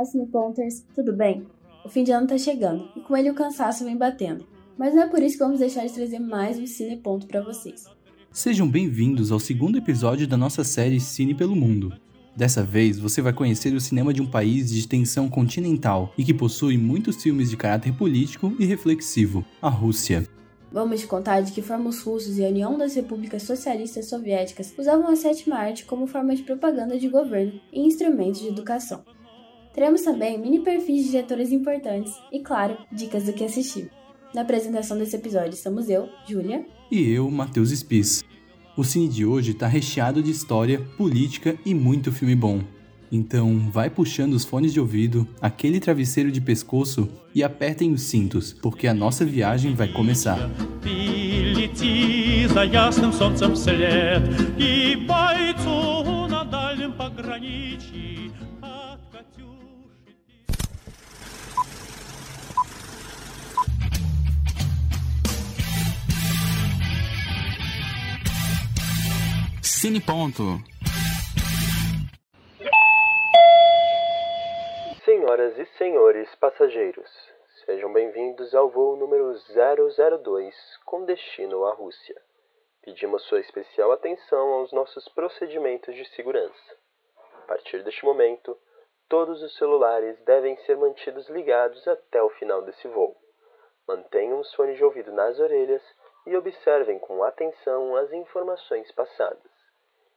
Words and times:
Olá, 0.00 0.06
Cineponters, 0.06 0.82
tudo 0.94 1.12
bem? 1.12 1.46
O 1.84 1.88
fim 1.90 2.04
de 2.04 2.10
ano 2.10 2.26
tá 2.26 2.38
chegando 2.38 2.88
e 2.96 3.00
com 3.00 3.14
ele 3.14 3.28
o 3.28 3.34
cansaço 3.34 3.84
vem 3.84 3.96
batendo. 3.96 4.46
Mas 4.78 4.94
não 4.94 5.02
é 5.02 5.08
por 5.08 5.22
isso 5.22 5.36
que 5.36 5.44
vamos 5.44 5.58
deixar 5.58 5.84
de 5.84 5.92
trazer 5.92 6.18
mais 6.18 6.58
um 6.58 6.66
Cineponto 6.66 7.26
para 7.26 7.42
vocês. 7.42 7.84
Sejam 8.32 8.66
bem-vindos 8.66 9.30
ao 9.30 9.38
segundo 9.38 9.76
episódio 9.76 10.26
da 10.26 10.38
nossa 10.38 10.64
série 10.64 10.98
Cine 10.98 11.34
pelo 11.34 11.54
Mundo. 11.54 11.92
Dessa 12.34 12.62
vez, 12.62 12.98
você 12.98 13.20
vai 13.20 13.34
conhecer 13.34 13.74
o 13.74 13.80
cinema 13.80 14.14
de 14.14 14.22
um 14.22 14.26
país 14.26 14.70
de 14.70 14.78
extensão 14.78 15.28
continental 15.28 16.14
e 16.16 16.24
que 16.24 16.32
possui 16.32 16.78
muitos 16.78 17.22
filmes 17.22 17.50
de 17.50 17.56
caráter 17.58 17.92
político 17.92 18.54
e 18.58 18.64
reflexivo, 18.64 19.44
a 19.60 19.68
Rússia. 19.68 20.26
Vamos 20.72 21.04
contar 21.04 21.40
de 21.40 21.50
que 21.50 21.62
forma 21.62 21.90
os 21.90 22.00
russos 22.00 22.38
e 22.38 22.44
a 22.44 22.48
União 22.48 22.78
das 22.78 22.94
Repúblicas 22.94 23.42
Socialistas 23.42 24.08
Soviéticas 24.08 24.72
usavam 24.78 25.08
a 25.08 25.16
sétima 25.16 25.56
arte 25.56 25.84
como 25.84 26.06
forma 26.06 26.34
de 26.34 26.44
propaganda 26.44 26.96
de 26.96 27.08
governo 27.08 27.60
e 27.72 27.80
instrumentos 27.80 28.40
de 28.40 28.48
educação. 28.48 29.04
Teremos 29.74 30.02
também 30.02 30.38
mini 30.38 30.60
perfis 30.60 31.04
de 31.04 31.10
diretores 31.10 31.50
importantes 31.50 32.12
e, 32.30 32.40
claro, 32.40 32.78
dicas 32.92 33.24
do 33.24 33.32
que 33.32 33.44
assistir. 33.44 33.90
Na 34.32 34.42
apresentação 34.42 34.96
desse 34.96 35.16
episódio 35.16 35.54
estamos 35.54 35.88
eu, 35.88 36.08
Júlia. 36.28 36.64
E 36.90 37.10
eu, 37.10 37.28
Matheus 37.30 37.70
Spies. 37.70 38.22
O 38.76 38.84
cine 38.84 39.08
de 39.08 39.26
hoje 39.26 39.54
tá 39.54 39.66
recheado 39.66 40.22
de 40.22 40.30
história, 40.30 40.80
política 40.96 41.58
e 41.66 41.74
muito 41.74 42.12
filme 42.12 42.36
bom. 42.36 42.60
Então, 43.12 43.68
vai 43.72 43.90
puxando 43.90 44.34
os 44.34 44.44
fones 44.44 44.72
de 44.72 44.78
ouvido, 44.78 45.26
aquele 45.40 45.80
travesseiro 45.80 46.30
de 46.30 46.40
pescoço 46.40 47.08
e 47.34 47.42
apertem 47.42 47.92
os 47.92 48.02
cintos, 48.02 48.52
porque 48.52 48.86
a 48.86 48.94
nossa 48.94 49.24
viagem 49.24 49.74
vai 49.74 49.88
começar. 49.88 50.48
Cine 69.62 69.98
Ponto. 69.98 70.62
Senhoras 75.30 75.58
e 75.60 75.66
senhores 75.76 76.34
passageiros, 76.40 77.08
sejam 77.64 77.92
bem-vindos 77.92 78.52
ao 78.52 78.68
voo 78.68 78.96
número 78.96 79.32
002 79.32 80.52
com 80.84 81.04
destino 81.04 81.66
à 81.66 81.72
Rússia. 81.72 82.20
Pedimos 82.82 83.22
sua 83.26 83.38
especial 83.38 83.92
atenção 83.92 84.54
aos 84.54 84.72
nossos 84.72 85.08
procedimentos 85.10 85.94
de 85.94 86.04
segurança. 86.16 86.76
A 87.44 87.46
partir 87.46 87.84
deste 87.84 88.04
momento, 88.04 88.58
todos 89.08 89.40
os 89.40 89.56
celulares 89.56 90.18
devem 90.24 90.56
ser 90.66 90.76
mantidos 90.76 91.28
ligados 91.28 91.86
até 91.86 92.20
o 92.20 92.30
final 92.30 92.62
desse 92.62 92.88
voo. 92.88 93.16
Mantenham 93.86 94.40
os 94.40 94.52
fones 94.54 94.78
de 94.78 94.84
ouvido 94.84 95.12
nas 95.12 95.38
orelhas 95.38 95.82
e 96.26 96.36
observem 96.36 96.98
com 96.98 97.22
atenção 97.22 97.94
as 97.94 98.12
informações 98.12 98.90
passadas. 98.90 99.52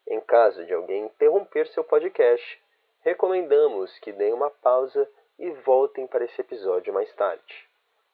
Em 0.08 0.19
caso 0.22 0.66
de 0.66 0.73
alguém 0.73 1.06
interromper 1.06 1.67
seu 1.67 1.84
podcast, 1.84 2.62
recomendamos 3.04 3.98
que 4.00 4.12
deem 4.12 4.34
uma 4.34 4.50
pausa 4.50 5.09
e 5.38 5.50
voltem 5.52 6.08
para 6.08 6.26
esse 6.26 6.42
episódio 6.42 6.94
mais 6.94 7.14
tarde. 7.16 7.68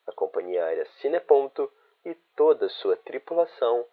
A 0.06 0.12
companhia 0.12 0.64
aérea 0.64 0.86
Cineponto 1.00 1.70
e 2.04 2.14
toda 2.36 2.68
sua 2.68 2.96
tripulação 2.96 3.86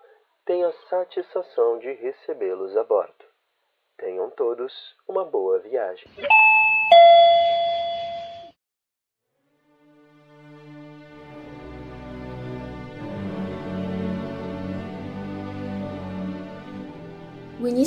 têm 0.46 0.64
a 0.64 0.72
satisfação 0.90 1.78
de 1.80 1.92
recebê-los 1.94 2.76
a 2.76 2.84
bordo. 2.84 3.26
Tenham 3.98 4.30
todos 4.32 4.74
uma 5.08 5.26
boa 5.26 5.60
viagem. 5.60 6.08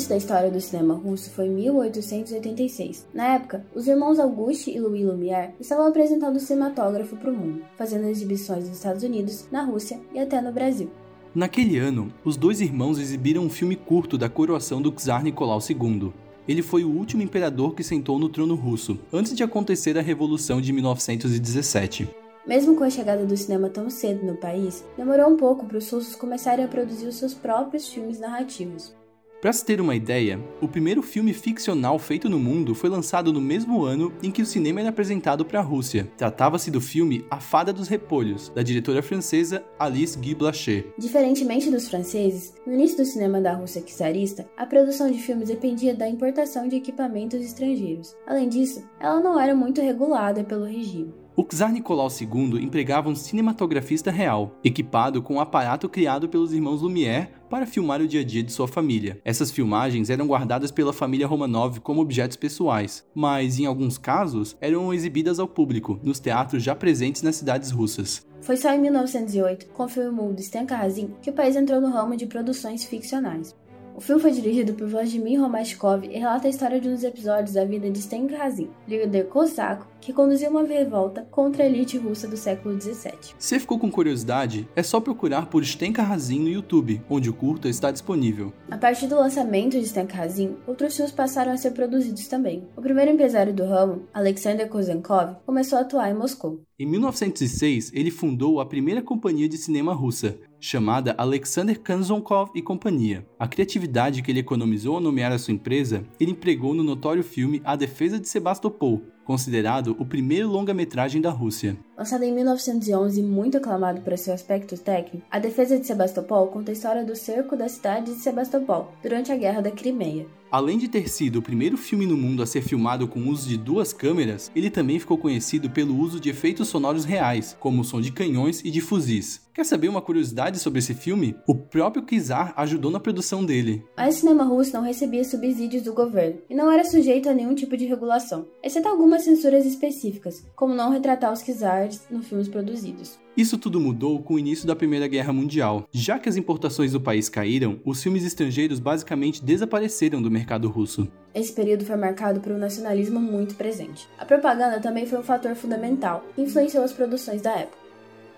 Início 0.01 0.09
da 0.09 0.17
história 0.17 0.51
do 0.51 0.61
cinema 0.61 0.95
russo 0.95 1.31
foi 1.31 1.47
em 1.47 1.51
1886. 1.51 3.07
Na 3.13 3.35
época, 3.35 3.67
os 3.75 3.87
irmãos 3.87 4.19
Auguste 4.19 4.71
e 4.71 4.81
Louis 4.81 5.05
Lumière 5.05 5.53
estavam 5.61 5.87
apresentando 5.87 6.37
o 6.37 6.41
cinematógrafo 6.41 7.17
para 7.17 7.31
o 7.31 7.37
mundo, 7.37 7.63
fazendo 7.77 8.09
exibições 8.09 8.67
nos 8.67 8.79
Estados 8.79 9.03
Unidos, 9.03 9.47
na 9.53 9.63
Rússia 9.63 10.01
e 10.15 10.19
até 10.19 10.41
no 10.41 10.53
Brasil. 10.53 10.91
Naquele 11.35 11.77
ano, 11.77 12.11
os 12.25 12.37
dois 12.37 12.63
irmãos 12.63 12.99
exibiram 12.99 13.43
um 13.43 13.51
filme 13.51 13.77
curto 13.77 14.17
da 14.17 14.29
coroação 14.29 14.81
do 14.81 14.91
czar 14.91 15.23
Nicolau 15.23 15.59
II. 15.69 16.13
Ele 16.49 16.63
foi 16.63 16.83
o 16.83 16.91
último 16.91 17.23
imperador 17.23 17.75
que 17.75 17.85
sentou 17.85 18.19
no 18.19 18.31
trono 18.31 18.55
russo, 18.55 18.99
antes 19.13 19.35
de 19.37 19.43
acontecer 19.43 19.99
a 19.99 20.03
Revolução 20.03 20.63
de 20.63 20.73
1917. 20.73 22.09
Mesmo 22.47 22.75
com 22.75 22.85
a 22.85 22.91
chegada 22.91 23.27
do 23.27 23.37
cinema 23.37 23.69
tão 23.69 23.91
cedo 23.91 24.25
no 24.25 24.35
país, 24.35 24.83
demorou 24.97 25.29
um 25.29 25.37
pouco 25.37 25.67
para 25.67 25.77
os 25.77 25.91
russos 25.91 26.17
começarem 26.17 26.65
a 26.65 26.69
produzir 26.69 27.07
os 27.07 27.17
seus 27.17 27.35
próprios 27.35 27.87
filmes 27.87 28.19
narrativos. 28.19 28.99
Para 29.41 29.55
se 29.55 29.65
ter 29.65 29.81
uma 29.81 29.97
ideia, 29.97 30.39
o 30.61 30.69
primeiro 30.69 31.01
filme 31.01 31.33
ficcional 31.33 31.99
feito 31.99 32.29
no 32.29 32.39
mundo 32.39 32.75
foi 32.75 32.91
lançado 32.91 33.33
no 33.33 33.41
mesmo 33.41 33.83
ano 33.83 34.13
em 34.23 34.31
que 34.31 34.43
o 34.43 34.47
cinema 34.47 34.81
era 34.81 34.91
apresentado 34.91 35.47
para 35.47 35.61
a 35.61 35.63
Rússia. 35.63 36.13
Tratava-se 36.19 36.71
do 36.71 36.79
filme 36.79 37.25
A 37.31 37.41
Fada 37.41 37.73
dos 37.73 37.89
Repolhos, 37.89 38.51
da 38.51 38.63
diretora 38.63 39.03
francesa 39.03 39.65
Alice 39.79 40.19
Guy 40.19 40.35
Blaché. 40.35 40.85
Diferentemente 40.99 41.71
dos 41.71 41.89
franceses, 41.89 42.53
no 42.67 42.75
início 42.75 42.99
do 42.99 43.05
cinema 43.07 43.41
da 43.41 43.55
Rússia 43.55 43.81
czarista, 43.81 44.47
a 44.59 44.67
produção 44.67 45.11
de 45.11 45.19
filmes 45.19 45.49
dependia 45.49 45.95
da 45.95 46.07
importação 46.07 46.69
de 46.69 46.77
equipamentos 46.77 47.41
estrangeiros. 47.41 48.15
Além 48.27 48.47
disso, 48.47 48.85
ela 49.01 49.21
não 49.21 49.41
era 49.41 49.55
muito 49.55 49.81
regulada 49.81 50.45
pelo 50.45 50.67
regime. 50.67 51.15
O 51.37 51.45
czar 51.45 51.71
Nicolau 51.73 52.09
II 52.09 52.63
empregava 52.63 53.09
um 53.09 53.15
cinematografista 53.15 54.11
real, 54.11 54.59
equipado 54.65 55.23
com 55.23 55.35
um 55.35 55.41
aparato 55.41 55.89
criado 55.89 56.29
pelos 56.29 56.53
irmãos 56.53 56.83
Lumière 56.83 57.29
para 57.49 57.67
filmar 57.67 58.01
o 58.01 58.09
dia 58.09 58.21
a 58.21 58.25
dia 58.25 58.43
de 58.43 58.53
sua 58.53 58.67
família. 58.67 59.21
Essas 59.25 59.51
filmagens 59.51 60.11
eram 60.11 60.27
guardadas 60.27 60.73
pela 60.73 60.93
família 60.93 61.29
Romanov 61.29 61.81
como 61.81 62.01
objetos 62.01 62.37
pessoais, 62.37 63.07
mas 63.15 63.61
em 63.61 63.67
alguns 63.67 63.97
casos 63.97 64.57
eram 64.61 64.93
exibidas 64.93 65.39
ao 65.39 65.47
público 65.47 66.01
nos 66.03 66.19
teatros 66.19 66.65
já 66.65 66.75
presentes 66.75 67.23
nas 67.23 67.37
cidades 67.37 67.71
russas. 67.71 68.27
Foi 68.41 68.57
só 68.57 68.73
em 68.75 68.81
1908, 68.81 69.67
com 69.67 69.85
o 69.85 69.89
filme 69.89 70.11
mudo 70.11 70.43
Stenka 70.43 70.75
Razin, 70.75 71.15
que 71.23 71.31
o 71.31 71.35
país 71.35 71.55
entrou 71.55 71.81
no 71.81 71.91
ramo 71.91 72.17
de 72.17 72.27
produções 72.27 72.85
ficcionais. 72.85 73.55
O 73.95 74.01
filme 74.01 74.21
foi 74.21 74.33
dirigido 74.33 74.73
por 74.75 74.89
Vladimir 74.89 75.41
Romashkov 75.41 76.05
e 76.05 76.19
relata 76.19 76.47
a 76.47 76.51
história 76.51 76.81
de 76.81 76.89
um 76.89 76.95
dos 76.95 77.05
episódios 77.05 77.53
da 77.53 77.65
vida 77.65 77.91
de 77.91 78.01
Stenka 78.01 78.37
Razin, 78.37 78.71
líder 78.89 79.29
cosaco 79.29 79.87
que 80.01 80.13
conduziu 80.13 80.51
uma 80.51 80.63
revolta 80.63 81.27
contra 81.31 81.63
a 81.63 81.67
elite 81.67 81.99
russa 81.99 82.27
do 82.27 82.37
século 82.37 82.81
XVII. 82.81 83.35
Se 83.39 83.59
ficou 83.59 83.79
com 83.79 83.91
curiosidade, 83.91 84.69
é 84.75 84.83
só 84.83 85.01
procurar 85.01 85.47
por 85.47 85.65
Stenka 85.65 86.03
Razin 86.03 86.41
no 86.41 86.49
YouTube, 86.49 87.03
onde 87.09 87.29
o 87.29 87.35
curta 87.35 87.69
está 87.69 87.91
disponível. 87.91 88.53
A 88.71 88.79
partir 88.79 89.07
do 89.07 89.17
lançamento 89.17 89.79
de 89.79 89.87
Stenka 89.87 90.17
Razin, 90.17 90.57
outros 90.67 90.97
filmes 90.97 91.13
passaram 91.13 91.53
a 91.53 91.57
ser 91.57 91.73
produzidos 91.73 92.27
também. 92.29 92.65
O 92.77 92.83
primeiro 92.83 93.11
empresário 93.11 93.53
do 93.53 93.65
ramo, 93.65 94.09
Alexander 94.13 94.69
Kozenkov, 94.69 95.37
começou 95.45 95.79
a 95.79 95.83
atuar 95.83 96.11
em 96.11 96.15
Moscou. 96.15 96.63
Em 96.79 96.87
1906, 96.87 97.93
ele 97.93 98.11
fundou 98.11 98.59
a 98.59 98.65
primeira 98.65 99.03
companhia 99.03 99.47
de 99.47 99.59
cinema 99.59 99.93
russa, 99.93 100.39
chamada 100.59 101.15
Alexander 101.19 101.79
Kanzonkov 101.79 102.51
e 102.55 102.63
Companhia. 102.63 103.27
A 103.39 103.47
criatividade 103.47 104.23
que 104.23 104.31
ele 104.31 104.41
economizou 104.41 104.95
ao 104.95 105.01
nomear 105.01 105.31
a 105.31 105.39
sua 105.39 105.53
empresa, 105.53 106.03
ele 106.19 106.31
empregou 106.31 106.75
no 106.75 106.83
notório 106.83 107.23
filme 107.23 107.61
A 107.65 107.77
Defesa 107.77 108.19
de 108.19 108.29
Sebastopol, 108.29 109.03
considerado 109.31 109.95
o 109.97 110.05
primeiro 110.05 110.49
longa-metragem 110.49 111.21
da 111.23 111.31
Rússia. 111.31 111.77
Lançado 111.97 112.25
em 112.25 112.35
1911 112.35 113.21
e 113.21 113.23
muito 113.23 113.59
aclamado 113.59 114.01
por 114.01 114.19
seu 114.19 114.35
aspecto 114.35 114.77
técnico, 114.77 115.25
A 115.31 115.39
Defesa 115.39 115.79
de 115.79 115.87
Sebastopol 115.87 116.49
conta 116.49 116.73
a 116.73 116.75
história 116.75 117.05
do 117.05 117.15
cerco 117.15 117.55
da 117.55 117.69
cidade 117.69 118.13
de 118.13 118.19
Sebastopol 118.19 118.93
durante 119.01 119.31
a 119.31 119.37
Guerra 119.37 119.61
da 119.61 119.71
Crimeia. 119.71 120.27
Além 120.51 120.79
de 120.79 120.89
ter 120.89 121.09
sido 121.09 121.37
o 121.37 121.43
primeiro 121.43 121.77
filme 121.77 122.07
no 122.07 122.17
mundo 122.17 122.43
a 122.43 122.47
ser 122.47 122.61
filmado 122.63 123.07
com 123.07 123.21
o 123.21 123.29
uso 123.29 123.49
de 123.49 123.57
duas 123.57 123.93
câmeras, 123.93 124.51
ele 124.55 124.69
também 124.69 124.99
ficou 124.99 125.17
conhecido 125.17 125.71
pelo 125.71 125.97
uso 125.97 126.19
de 126.19 126.29
efeitos 126.29 126.67
sonoros 126.67 127.05
reais, 127.05 127.57
como 127.61 127.83
o 127.83 127.85
som 127.85 128.01
de 128.01 128.11
canhões 128.11 128.61
e 128.65 128.71
de 128.71 128.81
fuzis. 128.81 129.49
Quer 129.55 129.65
saber 129.65 129.89
uma 129.89 130.03
curiosidade 130.03 130.59
sobre 130.59 130.81
esse 130.81 130.93
filme? 130.93 131.37
O 131.47 131.55
próprio 131.55 132.03
Kizar 132.03 132.53
ajudou 132.57 132.91
na 132.91 132.99
produção 132.99 133.45
dele. 133.45 133.85
Mas 133.97 134.17
o 134.17 134.19
cinema 134.21 134.43
russo 134.43 134.73
não 134.73 134.83
recebia 134.83 135.23
subsídios 135.23 135.85
do 135.85 135.95
governo 135.95 136.41
e 136.51 136.55
não 136.55 136.71
era 136.71 136.85
sujeito 136.85 137.29
a 137.29 137.35
nenhum 137.35 137.55
tipo 137.55 137.77
de 137.77 137.87
regulação, 137.87 138.47
exceto 138.63 138.89
algumas 138.89 139.23
censuras 139.23 139.65
específicas, 139.65 140.45
como 140.57 140.75
não 140.75 140.91
retratar 140.91 141.33
os 141.33 141.43
Kizars 141.43 142.03
nos 142.11 142.27
filmes 142.27 142.49
produzidos. 142.49 143.19
Isso 143.37 143.57
tudo 143.57 143.79
mudou 143.79 144.21
com 144.23 144.35
o 144.35 144.39
início 144.39 144.67
da 144.67 144.75
Primeira 144.75 145.07
Guerra 145.07 145.33
Mundial. 145.33 145.89
Já 145.93 146.19
que 146.19 146.29
as 146.29 146.37
importações 146.37 146.93
do 146.93 147.01
país 147.01 147.29
caíram, 147.29 147.81
os 147.85 148.03
filmes 148.03 148.25
estrangeiros 148.25 148.81
basicamente 148.81 149.43
desapareceram 149.43 150.21
do 150.21 150.31
mercado 150.31 150.69
russo. 150.69 151.09
Esse 151.33 151.53
período 151.53 151.85
foi 151.85 151.97
marcado 151.97 152.41
por 152.41 152.51
um 152.51 152.59
nacionalismo 152.59 153.21
muito 153.21 153.55
presente. 153.55 154.09
A 154.19 154.25
propaganda 154.25 154.81
também 154.81 155.07
foi 155.07 155.19
um 155.19 155.23
fator 155.23 155.55
fundamental 155.55 156.25
que 156.35 156.43
influenciou 156.43 156.83
as 156.83 156.93
produções 156.93 157.41
da 157.41 157.53
época. 157.53 157.79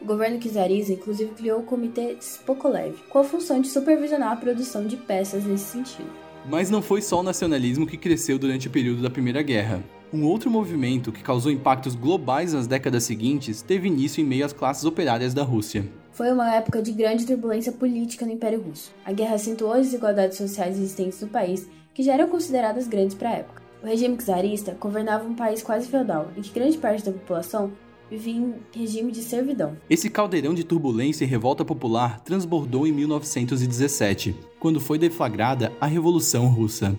O 0.01 0.05
governo 0.05 0.39
czarista 0.41 0.93
inclusive 0.93 1.31
criou 1.33 1.61
o 1.61 1.65
Comitê 1.65 2.17
Spokolev, 2.21 2.97
com 3.09 3.19
a 3.19 3.25
função 3.25 3.61
de 3.61 3.69
supervisionar 3.69 4.33
a 4.33 4.37
produção 4.37 4.87
de 4.87 4.97
peças 4.97 5.45
nesse 5.45 5.65
sentido. 5.65 6.11
Mas 6.45 6.69
não 6.69 6.83
foi 6.83 7.01
só 7.01 7.21
o 7.21 7.23
nacionalismo 7.23 7.87
que 7.87 7.97
cresceu 7.97 8.39
durante 8.39 8.67
o 8.67 8.71
período 8.71 9.01
da 9.01 9.09
Primeira 9.09 9.43
Guerra. 9.43 9.83
Um 10.13 10.27
outro 10.27 10.51
movimento 10.51 11.11
que 11.11 11.23
causou 11.23 11.51
impactos 11.51 11.95
globais 11.95 12.53
nas 12.53 12.67
décadas 12.67 13.05
seguintes 13.05 13.63
teve 13.63 13.89
início 13.89 14.21
em 14.21 14.25
meio 14.25 14.45
às 14.45 14.53
classes 14.53 14.85
operárias 14.85 15.33
da 15.33 15.43
Rússia. 15.43 15.89
Foi 16.11 16.31
uma 16.31 16.55
época 16.55 16.83
de 16.83 16.93
grande 16.93 17.25
turbulência 17.25 17.73
política 17.73 18.27
no 18.27 18.33
Império 18.33 18.61
Russo. 18.61 18.93
A 19.07 19.13
guerra 19.13 19.37
acentuou 19.37 19.73
as 19.73 19.87
desigualdades 19.87 20.37
sociais 20.37 20.77
existentes 20.77 21.19
no 21.23 21.29
país, 21.29 21.67
que 21.95 22.03
já 22.03 22.13
eram 22.13 22.29
consideradas 22.29 22.87
grandes 22.87 23.15
para 23.15 23.31
a 23.31 23.37
época. 23.37 23.63
O 23.83 23.87
regime 23.87 24.19
czarista 24.19 24.77
governava 24.79 25.27
um 25.27 25.35
país 25.35 25.63
quase 25.63 25.89
feudal, 25.89 26.31
em 26.37 26.43
que 26.43 26.53
grande 26.53 26.77
parte 26.77 27.07
da 27.07 27.13
população 27.13 27.73
vivia 28.11 28.35
em 28.35 28.55
regime 28.75 29.11
de 29.11 29.23
servidão. 29.23 29.79
Esse 29.89 30.11
caldeirão 30.11 30.53
de 30.53 30.63
turbulência 30.63 31.25
e 31.25 31.27
revolta 31.27 31.65
popular 31.65 32.21
transbordou 32.21 32.87
em 32.87 32.93
1917, 32.93 34.37
quando 34.61 34.79
foi 34.79 34.99
deflagrada 34.99 35.73
a 35.81 35.87
Revolução 35.87 36.49
Russa. 36.49 36.95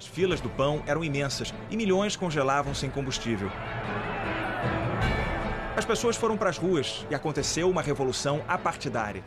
As 0.00 0.06
filas 0.06 0.40
do 0.40 0.48
pão 0.48 0.82
eram 0.86 1.04
imensas 1.04 1.52
e 1.68 1.76
milhões 1.76 2.16
congelavam 2.16 2.74
sem 2.74 2.88
combustível. 2.88 3.50
As 5.76 5.84
pessoas 5.84 6.16
foram 6.16 6.38
para 6.38 6.48
as 6.48 6.56
ruas 6.56 7.06
e 7.10 7.14
aconteceu 7.14 7.68
uma 7.68 7.82
revolução 7.82 8.42
apartidária. 8.48 9.22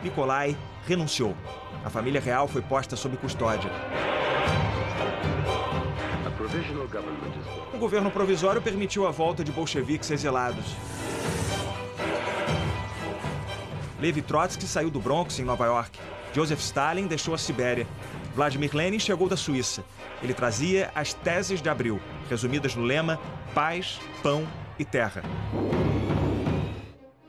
Nikolai 0.00 0.56
renunciou. 0.86 1.36
A 1.84 1.90
família 1.90 2.20
real 2.20 2.46
foi 2.46 2.62
posta 2.62 2.94
sob 2.94 3.16
custódia. 3.16 3.68
O 7.74 7.78
governo 7.78 8.12
provisório 8.12 8.62
permitiu 8.62 9.08
a 9.08 9.10
volta 9.10 9.42
de 9.42 9.50
bolcheviques 9.50 10.08
exilados. 10.08 10.66
Levi 13.98 14.22
Trotsky 14.22 14.68
saiu 14.68 14.88
do 14.88 15.00
Bronx, 15.00 15.40
em 15.40 15.44
Nova 15.44 15.66
York. 15.66 15.98
Joseph 16.32 16.60
Stalin 16.60 17.08
deixou 17.08 17.34
a 17.34 17.38
Sibéria. 17.38 17.88
Vladimir 18.36 18.76
Lenin 18.76 18.98
chegou 18.98 19.30
da 19.30 19.36
Suíça. 19.36 19.82
Ele 20.22 20.34
trazia 20.34 20.90
as 20.94 21.14
teses 21.14 21.62
de 21.62 21.70
abril, 21.70 21.98
resumidas 22.28 22.76
no 22.76 22.82
lema 22.82 23.18
paz, 23.54 23.98
pão 24.22 24.46
e 24.78 24.84
terra. 24.84 25.22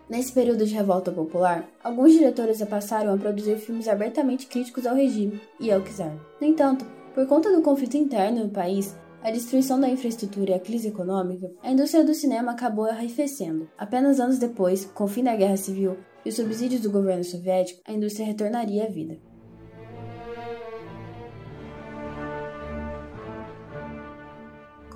Nesse 0.10 0.34
período 0.34 0.66
de 0.66 0.74
revolta 0.74 1.10
popular, 1.10 1.66
alguns 1.82 2.12
diretores 2.12 2.62
passaram 2.66 3.14
a 3.14 3.18
produzir 3.18 3.56
filmes 3.56 3.88
abertamente 3.88 4.48
críticos 4.48 4.86
ao 4.86 4.96
regime 4.96 5.40
e 5.62 5.72
ao 5.72 5.82
czar. 5.82 6.14
No 6.42 6.46
entanto, 6.46 6.86
por 7.16 7.26
conta 7.26 7.56
do 7.56 7.62
conflito 7.62 7.96
interno 7.96 8.44
no 8.44 8.50
país, 8.50 8.94
a 9.24 9.32
destruição 9.32 9.80
da 9.80 9.90
infraestrutura 9.90 10.52
e 10.52 10.54
a 10.56 10.60
crise 10.60 10.90
econômica, 10.90 11.50
a 11.64 11.72
indústria 11.72 12.04
do 12.04 12.14
cinema 12.14 12.52
acabou 12.52 12.86
arrefecendo. 12.86 13.70
Apenas 13.78 14.20
anos 14.20 14.40
depois, 14.40 14.84
com 14.94 15.06
o 15.06 15.08
fim 15.08 15.24
da 15.24 15.36
Guerra 15.38 15.58
Civil 15.58 15.98
e 16.26 16.30
os 16.30 16.36
subsídios 16.36 16.82
do 16.82 16.92
governo 16.92 17.24
soviético, 17.24 17.82
a 17.86 17.94
indústria 17.94 18.26
retornaria 18.26 18.86
à 18.86 18.90
vida. 18.90 19.18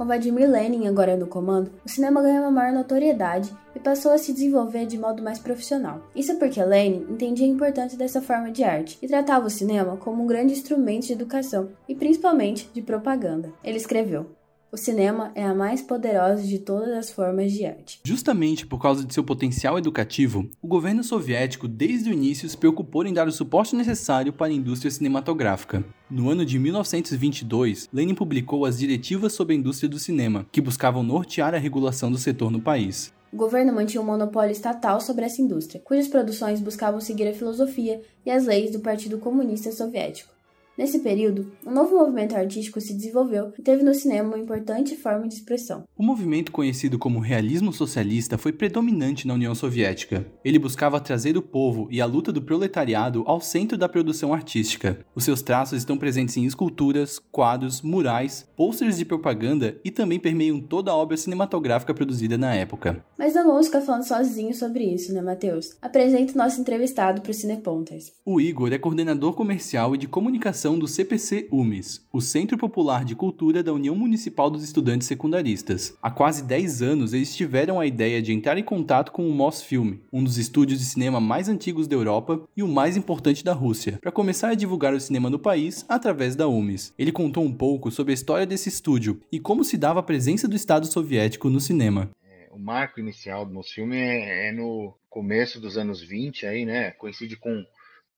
Com 0.01 0.07
Vladimir 0.07 0.50
Lenin 0.50 0.88
agora 0.88 1.15
no 1.15 1.27
comando, 1.27 1.71
o 1.86 1.88
cinema 1.88 2.24
ganhou 2.24 2.42
uma 2.42 2.50
maior 2.50 2.74
notoriedade 2.74 3.56
e 3.75 3.80
passou 3.80 4.12
a 4.12 4.18
se 4.18 4.33
desenvolver 4.33 4.88
de 4.88 4.98
modo 4.98 5.21
mais 5.21 5.38
profissional. 5.38 6.01
Isso 6.15 6.39
porque 6.39 6.59
Lenin 6.59 7.06
entendia 7.07 7.45
a 7.45 7.50
importância 7.50 7.95
dessa 7.95 8.19
forma 8.19 8.50
de 8.50 8.63
arte 8.63 8.98
e 9.00 9.07
tratava 9.07 9.45
o 9.45 9.50
cinema 9.51 9.98
como 9.98 10.24
um 10.24 10.25
grande 10.25 10.53
instrumento 10.53 11.06
de 11.06 11.13
educação 11.13 11.69
e 11.88 11.94
principalmente 11.94 12.68
de 12.74 12.81
propaganda. 12.81 13.53
Ele 13.63 13.77
escreveu: 13.77 14.25
o 14.71 14.77
cinema 14.77 15.33
é 15.35 15.44
a 15.44 15.53
mais 15.53 15.81
poderosa 15.81 16.44
de 16.44 16.57
todas 16.57 16.89
as 16.97 17.12
formas 17.12 17.51
de 17.51 17.65
arte. 17.65 18.00
Justamente 18.06 18.65
por 18.65 18.81
causa 18.81 19.03
de 19.03 19.13
seu 19.13 19.21
potencial 19.21 19.77
educativo, 19.77 20.50
o 20.62 20.68
governo 20.68 21.03
soviético 21.03 21.68
desde 21.68 22.09
o 22.09 22.13
início 22.13 22.47
se 22.47 22.56
preocupou 22.56 23.06
em 23.06 23.13
dar 23.13 23.27
o 23.27 23.31
suporte 23.33 23.75
necessário 23.75 24.31
para 24.31 24.47
a 24.47 24.53
indústria 24.53 24.89
cinematográfica. 24.89 25.83
No 26.09 26.29
ano 26.29 26.45
de 26.45 26.57
1922, 26.57 27.89
Lenin 27.91 28.15
publicou 28.15 28.65
as 28.65 28.79
Diretivas 28.79 29.33
sobre 29.33 29.53
a 29.53 29.57
Indústria 29.57 29.89
do 29.89 30.00
Cinema, 30.00 30.45
que 30.51 30.62
buscavam 30.62 31.03
nortear 31.03 31.53
a 31.53 31.57
regulação 31.57 32.09
do 32.09 32.18
setor 32.18 32.50
no 32.50 32.62
país. 32.62 33.13
O 33.31 33.38
governo 33.38 33.73
mantinha 33.73 34.01
um 34.01 34.06
monopólio 34.06 34.51
estatal 34.51 35.01
sobre 35.01 35.25
essa 35.25 35.41
indústria, 35.41 35.81
cujas 35.83 36.07
produções 36.07 36.62
buscavam 36.62 37.00
seguir 37.00 37.27
a 37.27 37.33
filosofia 37.33 38.01
e 38.25 38.31
as 38.31 38.45
leis 38.45 38.71
do 38.71 38.79
Partido 38.79 39.18
Comunista 39.18 39.71
Soviético. 39.71 40.31
Nesse 40.77 41.00
período, 41.00 41.51
um 41.68 41.71
novo 41.71 41.97
movimento 41.97 42.33
artístico 42.33 42.79
se 42.79 42.94
desenvolveu 42.94 43.51
e 43.59 43.62
teve 43.62 43.83
no 43.83 43.94
cinema 43.94 44.29
uma 44.29 44.39
importante 44.39 44.95
forma 44.95 45.27
de 45.27 45.35
expressão. 45.35 45.83
O 45.97 46.03
movimento 46.03 46.51
conhecido 46.51 46.97
como 46.97 47.19
realismo 47.19 47.73
socialista 47.73 48.38
foi 48.38 48.53
predominante 48.53 49.27
na 49.27 49.33
União 49.33 49.53
Soviética. 49.53 50.25
Ele 50.45 50.57
buscava 50.57 51.00
trazer 51.00 51.38
o 51.38 51.41
povo 51.41 51.89
e 51.91 52.00
a 52.00 52.06
luta 52.06 52.31
do 52.31 52.41
proletariado 52.41 53.23
ao 53.27 53.41
centro 53.41 53.77
da 53.77 53.89
produção 53.89 54.33
artística. 54.33 55.06
Os 55.13 55.25
seus 55.25 55.41
traços 55.41 55.77
estão 55.77 55.97
presentes 55.97 56.38
em 56.38 56.45
esculturas, 56.45 57.19
quadros, 57.31 57.81
murais, 57.81 58.47
pôsteres 58.56 58.97
de 58.97 59.03
propaganda 59.03 59.77
e 59.83 59.91
também 59.91 60.19
permeiam 60.19 60.62
toda 60.62 60.89
a 60.89 60.95
obra 60.95 61.18
cinematográfica 61.18 61.94
produzida 61.94 62.38
na 62.38 62.56
época. 62.56 63.03
Mas 63.19 63.35
não 63.35 63.45
vamos 63.45 63.68
ficar 63.68 63.81
falando 63.81 64.07
sozinho 64.07 64.53
sobre 64.53 64.85
isso, 64.85 65.13
né, 65.13 65.21
Matheus? 65.21 65.75
Apresento 65.81 66.38
nosso 66.38 66.62
entrevistado 66.62 67.21
para 67.21 67.31
o 67.31 67.33
Cinepontas. 67.33 68.13
O 68.25 68.39
Igor 68.39 68.71
é 68.71 68.77
coordenador 68.77 69.33
comercial 69.33 69.94
e 69.94 69.97
de 69.97 70.07
comunicação 70.07 70.60
do 70.61 70.87
CPC 70.87 71.47
UMES, 71.51 72.05
o 72.13 72.21
Centro 72.21 72.55
Popular 72.55 73.03
de 73.03 73.15
Cultura 73.15 73.63
da 73.63 73.73
União 73.73 73.95
Municipal 73.95 74.47
dos 74.47 74.63
Estudantes 74.63 75.07
Secundaristas. 75.07 75.97
Há 75.99 76.11
quase 76.11 76.43
10 76.43 76.83
anos, 76.83 77.13
eles 77.13 77.35
tiveram 77.35 77.79
a 77.79 77.87
ideia 77.87 78.21
de 78.21 78.31
entrar 78.31 78.59
em 78.59 78.63
contato 78.63 79.11
com 79.11 79.27
o 79.27 79.33
Mosfilm, 79.33 79.95
um 80.13 80.23
dos 80.23 80.37
estúdios 80.37 80.79
de 80.79 80.85
cinema 80.85 81.19
mais 81.19 81.49
antigos 81.49 81.87
da 81.87 81.95
Europa 81.95 82.43
e 82.55 82.61
o 82.61 82.67
mais 82.67 82.95
importante 82.95 83.43
da 83.43 83.53
Rússia, 83.53 83.97
para 83.99 84.11
começar 84.11 84.49
a 84.49 84.55
divulgar 84.55 84.93
o 84.93 84.99
cinema 84.99 85.31
no 85.31 85.39
país 85.39 85.83
através 85.89 86.35
da 86.35 86.47
UMES. 86.47 86.93
Ele 86.95 87.11
contou 87.11 87.43
um 87.43 87.51
pouco 87.51 87.89
sobre 87.89 88.11
a 88.11 88.13
história 88.13 88.45
desse 88.45 88.69
estúdio 88.69 89.19
e 89.31 89.39
como 89.39 89.63
se 89.63 89.77
dava 89.77 89.99
a 89.99 90.03
presença 90.03 90.47
do 90.47 90.55
Estado 90.55 90.85
soviético 90.85 91.49
no 91.49 91.59
cinema 91.59 92.11
é, 92.23 92.47
o 92.51 92.59
marco 92.59 92.99
inicial 92.99 93.45
do 93.45 93.53
Mosfilm 93.53 93.93
é, 93.93 94.49
é, 94.49 94.51
no 94.51 94.93
começo 95.09 95.59
dos 95.59 95.77
anos 95.77 96.01
20, 96.01 96.45
aí, 96.45 96.65
né? 96.65 96.91
Coincide 96.91 97.35
com 97.35 97.65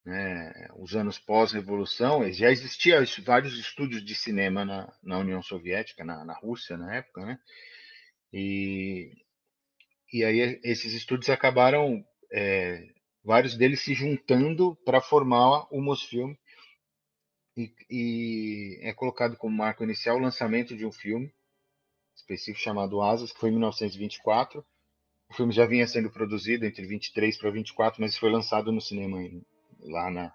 né, 0.05 0.67
os 0.75 0.95
anos 0.95 1.17
pós-revolução, 1.17 2.29
já 2.31 2.51
existia 2.51 3.03
vários 3.23 3.57
estúdios 3.57 4.03
de 4.03 4.13
cinema 4.15 4.65
na, 4.65 4.93
na 5.01 5.19
União 5.19 5.41
Soviética, 5.41 6.03
na, 6.03 6.25
na, 6.25 6.33
Rússia 6.33 6.77
na 6.77 6.95
época, 6.95 7.25
né? 7.25 7.39
E, 8.31 9.11
e 10.11 10.23
aí 10.23 10.59
esses 10.63 10.93
estúdios 10.93 11.29
acabaram, 11.29 12.03
é, 12.31 12.85
vários 13.23 13.55
deles 13.55 13.81
se 13.81 13.93
juntando 13.93 14.75
para 14.83 14.99
formar 15.01 15.67
o 15.73 15.81
Mosfilm, 15.81 16.33
e, 17.55 17.71
e 17.89 18.79
é 18.81 18.93
colocado 18.93 19.37
como 19.37 19.55
marco 19.55 19.83
inicial 19.83 20.17
o 20.17 20.21
lançamento 20.21 20.75
de 20.75 20.85
um 20.85 20.91
filme 20.91 21.31
específico 22.15 22.63
chamado 22.63 23.01
Asas, 23.01 23.31
que 23.31 23.39
foi 23.39 23.49
em 23.49 23.53
1924. 23.53 24.65
O 25.29 25.33
filme 25.33 25.53
já 25.53 25.65
vinha 25.65 25.87
sendo 25.87 26.11
produzido 26.11 26.65
entre 26.65 26.85
23 26.85 27.37
para 27.37 27.51
24, 27.51 28.01
mas 28.01 28.17
foi 28.17 28.31
lançado 28.31 28.71
no 28.71 28.81
cinema 28.81 29.21
em 29.21 29.43
lá 29.85 30.09
na, 30.09 30.31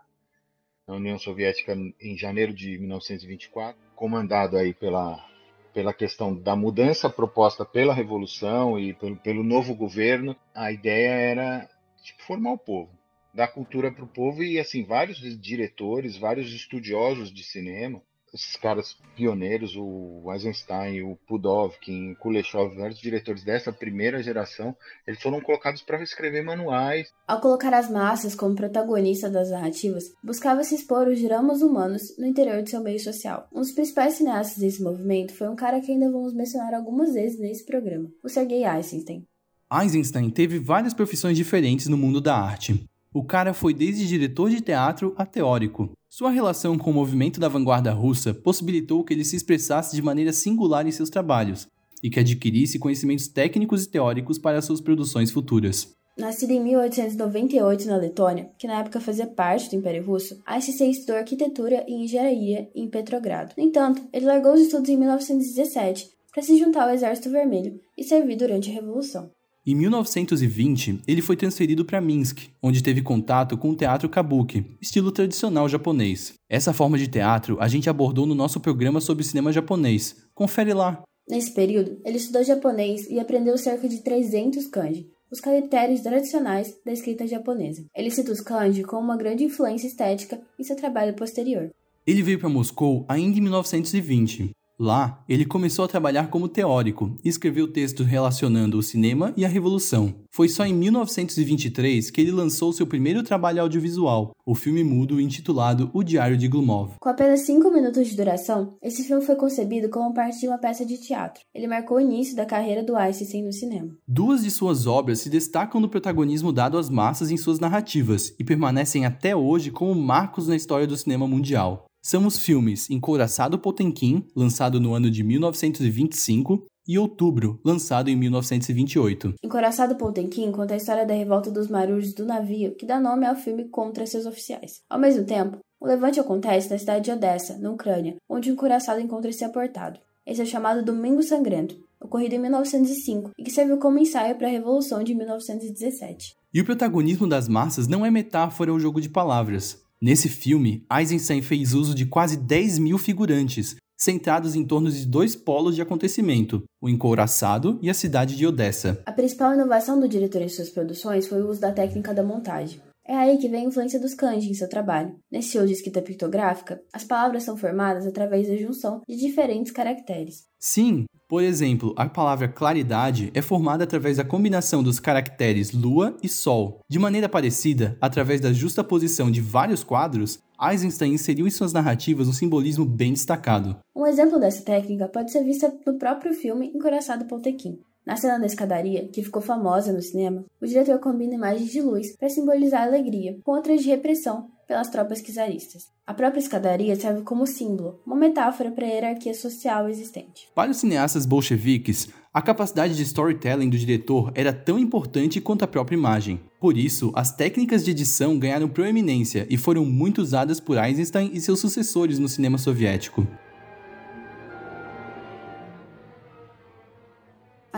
na 0.87 0.95
União 0.95 1.19
Soviética 1.19 1.77
em 2.01 2.17
janeiro 2.17 2.53
de 2.53 2.79
1924, 2.79 3.81
comandado 3.95 4.57
aí 4.57 4.75
pela 4.75 5.27
pela 5.73 5.93
questão 5.93 6.35
da 6.35 6.57
mudança 6.57 7.09
proposta 7.09 7.65
pela 7.65 7.95
revolução 7.95 8.81
e 8.81 8.95
pelo, 8.95 9.17
pelo 9.17 9.45
novo 9.45 9.77
governo, 9.77 10.35
a 10.53 10.73
ideia 10.73 11.11
era 11.11 11.71
tipo, 12.03 12.23
formar 12.25 12.53
o 12.53 12.59
povo, 12.59 12.91
dar 13.33 13.49
cultura 13.49 13.93
para 13.93 14.03
o 14.03 14.09
povo 14.09 14.43
e 14.43 14.59
assim 14.59 14.83
vários 14.83 15.19
diretores, 15.39 16.17
vários 16.17 16.53
estudiosos 16.53 17.33
de 17.33 17.45
cinema 17.45 18.03
esses 18.33 18.57
caras 18.57 18.97
pioneiros, 19.17 19.75
o 19.77 20.23
Eisenstein, 20.33 21.03
o 21.03 21.17
Pudovkin, 21.27 22.13
o 22.13 22.17
Kuleshov, 22.17 22.77
vários 22.77 22.99
diretores 22.99 23.45
dessa 23.45 23.73
primeira 23.73 24.23
geração, 24.23 24.77
eles 25.07 25.21
foram 25.21 25.41
colocados 25.41 25.83
para 25.83 26.03
escrever 26.03 26.43
manuais. 26.43 27.09
Ao 27.27 27.41
colocar 27.41 27.75
as 27.75 27.91
massas 27.91 28.35
como 28.35 28.55
protagonistas 28.55 29.33
das 29.33 29.51
narrativas, 29.51 30.13
buscava 30.23 30.63
se 30.65 30.75
expor 30.75 31.09
os 31.09 31.21
dramas 31.21 31.63
humanos 31.63 32.17
no 32.19 32.27
interior 32.27 32.63
de 32.63 32.71
seu 32.71 32.83
meio 32.83 33.01
social. 33.01 33.49
Um 33.53 33.61
dos 33.61 33.73
principais 33.73 34.15
cineastas 34.15 34.59
desse 34.59 34.83
movimento 34.83 35.35
foi 35.35 35.49
um 35.49 35.57
cara 35.57 35.81
que 35.81 35.93
ainda 35.93 36.11
vamos 36.11 36.35
mencionar 36.35 36.75
algumas 36.75 37.15
vezes 37.15 37.39
nesse 37.39 37.65
programa, 37.65 38.09
o 38.23 38.29
Sergei 38.29 38.65
Eisenstein. 38.65 39.27
Eisenstein 39.71 40.31
teve 40.31 40.59
várias 40.59 40.95
profissões 40.95 41.37
diferentes 41.37 41.89
no 41.89 41.97
mundo 41.99 42.21
da 42.21 42.35
arte. 42.35 42.89
O 43.13 43.25
cara 43.25 43.53
foi 43.53 43.75
desde 43.75 44.07
diretor 44.07 44.51
de 44.51 44.61
teatro 44.61 45.15
a 45.17 45.27
teórico. 45.27 45.91
Sua 46.11 46.31
relação 46.31 46.79
com 46.79 46.91
o 46.91 46.95
movimento 46.95 47.39
da 47.39 47.49
vanguarda 47.49 47.93
russa 47.93 48.33
possibilitou 48.33 49.05
que 49.05 49.13
ele 49.13 49.25
se 49.25 49.37
expressasse 49.37 49.95
de 49.95 50.01
maneira 50.01 50.33
singular 50.33 50.87
em 50.87 50.91
seus 50.91 51.11
trabalhos 51.11 51.69
e 52.03 52.09
que 52.09 52.19
adquirisse 52.19 52.79
conhecimentos 52.79 53.29
técnicos 53.29 53.85
e 53.85 53.91
teóricos 53.91 54.39
para 54.39 54.63
suas 54.63 54.81
produções 54.81 55.31
futuras. 55.31 55.95
Nascido 56.17 56.51
em 56.53 56.61
1898 56.61 57.87
na 57.87 57.97
Letônia, 57.97 58.51
que 58.59 58.67
na 58.67 58.81
época 58.81 59.01
fazia 59.01 59.27
parte 59.27 59.69
do 59.69 59.77
Império 59.77 60.05
Russo, 60.05 60.41
Einstein 60.47 60.91
estudou 60.91 61.17
arquitetura 61.17 61.85
e 61.87 61.93
engenharia 61.93 62.71
em 62.75 62.89
Petrogrado. 62.89 63.55
No 63.57 63.63
entanto, 63.63 64.03
ele 64.11 64.25
largou 64.25 64.55
os 64.55 64.61
estudos 64.63 64.89
em 64.89 64.97
1917 64.97 66.11
para 66.33 66.43
se 66.43 66.59
juntar 66.59 66.85
ao 66.85 66.95
Exército 66.95 67.31
Vermelho 67.31 67.79
e 67.97 68.03
servir 68.03 68.37
durante 68.37 68.71
a 68.71 68.73
Revolução. 68.73 69.31
Em 69.71 69.75
1920, 69.75 71.03
ele 71.07 71.21
foi 71.21 71.37
transferido 71.37 71.85
para 71.85 72.01
Minsk, 72.01 72.49
onde 72.63 72.83
teve 72.83 73.03
contato 73.03 73.55
com 73.59 73.69
o 73.69 73.77
teatro 73.77 74.09
kabuki, 74.09 74.65
estilo 74.81 75.13
tradicional 75.13 75.69
japonês. 75.69 76.33
Essa 76.49 76.73
forma 76.73 76.97
de 76.97 77.07
teatro 77.07 77.59
a 77.61 77.69
gente 77.69 77.91
abordou 77.91 78.25
no 78.25 78.35
nosso 78.35 78.61
programa 78.61 78.99
sobre 78.99 79.25
cinema 79.25 79.53
japonês. 79.53 80.17
Confere 80.35 80.73
lá. 80.73 81.03
Nesse 81.29 81.53
período, 81.53 82.01
ele 82.03 82.17
estudou 82.17 82.43
japonês 82.43 83.11
e 83.11 83.21
aprendeu 83.21 83.59
cerca 83.59 83.87
de 83.87 83.99
300 83.99 84.69
kanji, 84.69 85.11
os 85.31 85.39
caracteres 85.39 86.01
tradicionais 86.01 86.75
da 86.83 86.91
escrita 86.91 87.27
japonesa. 87.27 87.85
Ele 87.95 88.11
cita 88.11 88.33
os 88.33 88.41
kanji 88.41 88.83
como 88.85 89.03
uma 89.03 89.19
grande 89.19 89.45
influência 89.45 89.87
estética 89.87 90.41
em 90.59 90.65
seu 90.65 90.77
trabalho 90.77 91.13
posterior. 91.13 91.69
Ele 92.07 92.23
veio 92.23 92.39
para 92.39 92.49
Moscou 92.49 93.05
ainda 93.07 93.37
em 93.37 93.43
1920. 93.43 94.51
Lá, 94.81 95.25
ele 95.29 95.45
começou 95.45 95.85
a 95.85 95.89
trabalhar 95.89 96.31
como 96.31 96.49
teórico 96.49 97.17
e 97.25 97.29
escreveu 97.29 97.67
textos 97.67 98.07
relacionando 98.07 98.79
o 98.79 98.83
cinema 98.83 99.35
e 99.37 99.45
a 99.45 99.49
revolução. 99.49 100.15
Foi 100.31 100.49
só 100.49 100.65
em 100.65 100.73
1923 100.73 102.13
que 102.13 102.21
ele 102.21 102.31
lançou 102.31 102.73
seu 102.73 102.87
primeiro 102.87 103.25
trabalho 103.25 103.61
audiovisual, 103.61 104.31
o 104.47 104.55
filme 104.55 104.85
mudo 104.85 105.21
intitulado 105.21 105.91
O 105.93 106.05
Diário 106.05 106.37
de 106.37 106.47
Glumov. 106.47 106.93
Com 107.01 107.09
apenas 107.09 107.41
5 107.41 107.69
minutos 107.73 108.07
de 108.07 108.17
duração, 108.17 108.77
esse 108.81 109.03
filme 109.03 109.25
foi 109.25 109.35
concebido 109.35 109.89
como 109.89 110.15
parte 110.15 110.39
de 110.39 110.47
uma 110.47 110.59
peça 110.59 110.87
de 110.87 110.97
teatro. 110.97 111.43
Ele 111.53 111.67
marcou 111.67 111.97
o 111.97 112.01
início 112.01 112.37
da 112.37 112.47
carreira 112.47 112.85
do 112.85 112.95
Einstein 112.95 113.43
no 113.43 113.53
cinema. 113.53 113.91
Duas 114.07 114.45
de 114.45 114.51
suas 114.53 114.87
obras 114.87 115.19
se 115.19 115.29
destacam 115.29 115.81
no 115.81 115.89
protagonismo 115.89 116.53
dado 116.53 116.79
às 116.79 116.89
massas 116.89 117.33
em 117.33 117.37
suas 117.37 117.59
narrativas 117.59 118.33
e 118.39 118.45
permanecem 118.45 119.05
até 119.05 119.35
hoje 119.35 119.73
como 119.73 119.93
marcos 119.93 120.47
na 120.47 120.55
história 120.55 120.87
do 120.87 120.97
cinema 120.97 121.27
mundial 121.27 121.88
são 122.09 122.27
os 122.27 122.39
filmes 122.39 122.89
Encouraçado 122.89 123.59
Potemkin, 123.59 124.25
lançado 124.35 124.81
no 124.81 124.95
ano 124.95 125.11
de 125.11 125.23
1925, 125.23 126.65
e 126.89 126.99
Outubro, 126.99 127.61
lançado 127.63 128.09
em 128.09 128.17
1928. 128.17 129.35
Encoraçado 129.45 129.95
Potemkin 129.95 130.51
conta 130.51 130.73
a 130.73 130.79
história 130.79 131.05
da 131.05 131.13
revolta 131.13 131.51
dos 131.51 131.69
marujos 131.69 132.15
do 132.15 132.25
navio, 132.25 132.75
que 132.77 132.87
dá 132.87 132.99
nome 132.99 133.27
ao 133.27 133.37
filme 133.37 133.69
contra 133.69 134.07
seus 134.07 134.25
oficiais. 134.25 134.81
Ao 134.89 134.99
mesmo 134.99 135.27
tempo, 135.27 135.59
o 135.79 135.87
levante 135.87 136.19
acontece 136.19 136.71
na 136.71 136.79
cidade 136.79 137.05
de 137.05 137.11
Odessa, 137.11 137.59
na 137.59 137.71
Ucrânia, 137.71 138.17
onde 138.27 138.51
o 138.51 138.55
encoraçado 138.55 139.03
encontra-se 139.03 139.45
aportado. 139.45 140.01
Esse 140.27 140.41
é 140.41 140.47
chamado 140.47 140.83
Domingo 140.83 141.23
Sangrento, 141.23 141.77
ocorrido 142.01 142.37
em 142.37 142.39
1905 142.39 143.33
e 143.37 143.45
que 143.45 143.51
serviu 143.51 143.77
como 143.77 143.99
ensaio 143.99 144.35
para 144.35 144.47
a 144.47 144.51
Revolução 144.51 145.05
de 145.05 145.15
1917. 145.15 146.35
E 146.55 146.61
o 146.63 146.65
protagonismo 146.65 147.29
das 147.29 147.49
massas 147.49 147.87
não 147.87 148.07
é 148.07 148.11
metáfora 148.11 148.73
ou 148.73 148.81
jogo 148.81 148.99
de 148.99 149.11
palavras. 149.11 149.87
Nesse 150.01 150.29
filme, 150.29 150.87
Eisenstein 150.93 151.43
fez 151.43 151.75
uso 151.75 151.93
de 151.93 152.07
quase 152.07 152.37
10 152.37 152.79
mil 152.79 152.99
figurantes, 152.99 153.75
centrados 153.99 154.55
em 154.55 154.65
torno 154.65 154.89
de 154.93 155.05
dois 155.05 155.35
polos 155.35 155.75
de 155.75 155.83
acontecimento, 155.83 156.63
o 156.81 156.89
encouraçado 156.89 157.81
e 157.83 157.91
a 157.91 157.95
cidade 157.95 158.37
de 158.37 158.47
Odessa. 158.47 159.03
A 159.05 159.13
principal 159.13 159.55
inovação 159.55 159.99
do 159.99 160.09
diretor 160.09 160.41
em 160.41 160.49
suas 160.49 160.71
produções 160.71 161.27
foi 161.27 161.43
o 161.43 161.49
uso 161.49 161.61
da 161.61 161.73
técnica 161.73 162.15
da 162.15 162.23
montagem. 162.23 162.81
É 163.09 163.17
aí 163.17 163.39
que 163.39 163.49
vem 163.49 163.65
a 163.65 163.69
influência 163.69 163.99
dos 163.99 164.13
kanji 164.13 164.51
em 164.51 164.55
seu 164.55 164.69
trabalho. 164.69 165.17
Nesse 165.33 165.57
uso 165.57 165.69
de 165.69 165.73
escrita 165.73 166.03
pictográfica, 166.03 166.79
as 166.93 167.05
palavras 167.05 167.43
são 167.43 167.57
formadas 167.57 168.07
através 168.07 168.47
da 168.47 168.57
junção 168.57 169.01
de 169.09 169.17
diferentes 169.17 169.73
caracteres. 169.73 170.45
Sim, 170.59 171.07
por 171.27 171.43
exemplo, 171.43 171.95
a 171.97 172.07
palavra 172.07 172.49
claridade 172.49 173.31
é 173.33 173.41
formada 173.41 173.85
através 173.85 174.19
da 174.19 174.25
combinação 174.25 174.83
dos 174.83 175.01
caracteres 175.01 175.73
lua 175.73 176.19
e 176.23 176.29
sol. 176.29 176.81
De 176.87 176.99
maneira 176.99 177.31
parecida, 177.31 177.97
através 177.99 178.43
da 178.43 178.53
justa 178.53 178.85
posição 178.85 179.31
de 179.31 179.41
vários 179.41 179.83
quadros, 179.83 180.39
Eisenstein 180.61 181.15
inseriu 181.15 181.47
em 181.47 181.51
suas 181.51 181.73
narrativas 181.73 182.29
um 182.29 182.33
simbolismo 182.33 182.85
bem 182.85 183.15
destacado. 183.15 183.79
Um 183.97 184.07
exemplo 184.07 184.39
dessa 184.39 184.63
técnica 184.63 185.09
pode 185.09 185.33
ser 185.33 185.45
vista 185.45 185.73
no 185.87 185.99
próprio 185.99 186.35
filme 186.35 186.73
Encoraçado 186.75 187.25
Poltequim. 187.25 187.79
Na 188.09 188.17
cena 188.17 188.39
da 188.39 188.47
escadaria, 188.47 189.07
que 189.07 189.23
ficou 189.23 189.43
famosa 189.43 189.93
no 189.93 190.01
cinema, 190.01 190.43
o 190.63 190.67
diretor 190.67 190.99
combina 190.99 191.35
imagens 191.35 191.71
de 191.71 191.83
luz 191.83 192.17
para 192.17 192.31
simbolizar 192.31 192.83
alegria, 192.83 193.37
com 193.45 193.53
outras 193.53 193.83
de 193.83 193.91
repressão 193.91 194.49
pelas 194.67 194.89
tropas 194.89 195.21
czaristas. 195.21 195.83
A 196.07 196.15
própria 196.15 196.41
escadaria 196.41 196.97
serve 196.97 197.21
como 197.21 197.47
símbolo, 197.47 198.01
uma 198.07 198.17
metáfora 198.17 198.71
para 198.71 198.87
a 198.87 198.89
hierarquia 198.89 199.35
social 199.35 199.91
existente. 199.91 200.49
Para 200.55 200.71
os 200.71 200.79
cineastas 200.79 201.27
bolcheviques, 201.27 202.09
a 202.33 202.41
capacidade 202.41 202.97
de 202.97 203.03
storytelling 203.03 203.69
do 203.69 203.77
diretor 203.77 204.33
era 204.35 204.55
tão 204.55 204.79
importante 204.79 205.39
quanto 205.39 205.65
a 205.65 205.69
própria 205.69 205.95
imagem. 205.97 206.41
Por 206.59 206.79
isso, 206.79 207.13
as 207.15 207.37
técnicas 207.37 207.85
de 207.85 207.91
edição 207.91 208.39
ganharam 208.39 208.71
proeminência 208.71 209.47
e 209.51 209.59
foram 209.59 209.85
muito 209.85 210.23
usadas 210.23 210.59
por 210.61 210.83
Eisenstein 210.83 211.31
e 211.35 211.43
seus 211.43 211.61
sucessores 211.61 212.19
no 212.19 212.29
cinema 212.29 212.57
soviético. 212.57 213.27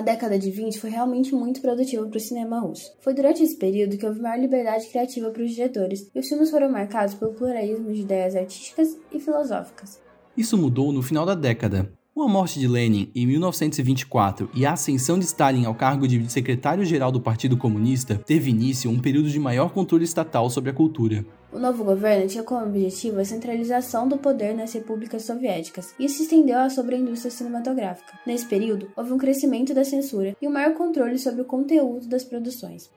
A 0.01 0.03
década 0.03 0.39
de 0.39 0.51
20 0.51 0.81
foi 0.81 0.89
realmente 0.89 1.35
muito 1.35 1.61
produtiva 1.61 2.07
para 2.07 2.17
o 2.17 2.21
cinema 2.21 2.59
russo. 2.59 2.91
Foi 3.03 3.13
durante 3.13 3.43
esse 3.43 3.55
período 3.55 3.99
que 3.99 4.07
houve 4.07 4.19
maior 4.19 4.41
liberdade 4.41 4.87
criativa 4.87 5.31
para 5.31 5.43
os 5.43 5.51
diretores, 5.51 6.11
e 6.15 6.19
os 6.19 6.27
filmes 6.27 6.51
foram 6.51 6.73
marcados 6.73 7.13
pelo 7.13 7.35
pluralismo 7.35 7.93
de 7.93 8.01
ideias 8.01 8.35
artísticas 8.35 8.97
e 9.13 9.21
filosóficas. 9.21 10.01
Isso 10.35 10.57
mudou 10.57 10.91
no 10.91 11.03
final 11.03 11.27
da 11.27 11.35
década. 11.35 11.93
Com 12.15 12.23
a 12.23 12.29
morte 12.29 12.59
de 12.59 12.67
Lenin 12.67 13.11
em 13.15 13.27
1924 13.27 14.49
e 14.55 14.65
a 14.65 14.73
ascensão 14.73 15.19
de 15.19 15.27
Stalin 15.27 15.67
ao 15.67 15.75
cargo 15.75 16.09
de 16.09 16.33
secretário-geral 16.33 17.13
do 17.13 17.21
Partido 17.21 17.59
Comunista, 17.59 18.15
teve 18.15 18.49
início 18.49 18.91
um 18.91 18.99
período 18.99 19.29
de 19.29 19.39
maior 19.39 19.71
controle 19.71 20.05
estatal 20.05 20.49
sobre 20.49 20.71
a 20.71 20.75
cultura. 20.75 21.27
O 21.53 21.59
novo 21.59 21.83
governo 21.83 22.29
tinha 22.29 22.45
como 22.45 22.65
objetivo 22.65 23.19
a 23.19 23.25
centralização 23.25 24.07
do 24.07 24.17
poder 24.17 24.55
nas 24.55 24.73
repúblicas 24.73 25.25
soviéticas, 25.25 25.93
e 25.99 26.09
se 26.09 26.23
estendeu 26.23 26.71
sobre 26.71 26.95
a 26.95 26.99
indústria 26.99 27.31
cinematográfica. 27.31 28.17
Nesse 28.25 28.47
período, 28.47 28.87
houve 28.97 29.13
um 29.13 29.19
crescimento 29.19 29.75
da 29.75 29.85
censura 29.85 30.37
e 30.41 30.47
um 30.47 30.53
maior 30.53 30.75
controle 30.75 31.19
sobre 31.19 31.43
o 31.43 31.45
conteúdo 31.45 32.07
das 32.07 32.23
produções. 32.23 32.89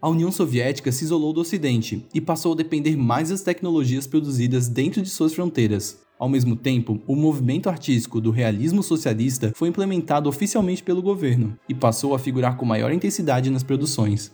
A 0.00 0.10
União 0.10 0.30
Soviética 0.30 0.92
se 0.92 1.04
isolou 1.04 1.32
do 1.32 1.40
Ocidente 1.40 2.04
e 2.12 2.20
passou 2.20 2.52
a 2.52 2.56
depender 2.56 2.96
mais 2.96 3.30
das 3.30 3.40
tecnologias 3.40 4.06
produzidas 4.06 4.68
dentro 4.68 5.00
de 5.00 5.08
suas 5.08 5.32
fronteiras. 5.32 5.98
Ao 6.18 6.28
mesmo 6.28 6.54
tempo, 6.54 7.00
o 7.06 7.16
movimento 7.16 7.70
artístico 7.70 8.20
do 8.20 8.30
realismo 8.30 8.82
socialista 8.82 9.52
foi 9.54 9.70
implementado 9.70 10.28
oficialmente 10.28 10.82
pelo 10.82 11.00
governo 11.00 11.58
e 11.66 11.74
passou 11.74 12.14
a 12.14 12.18
figurar 12.18 12.58
com 12.58 12.66
maior 12.66 12.92
intensidade 12.92 13.48
nas 13.48 13.62
produções. 13.62 14.30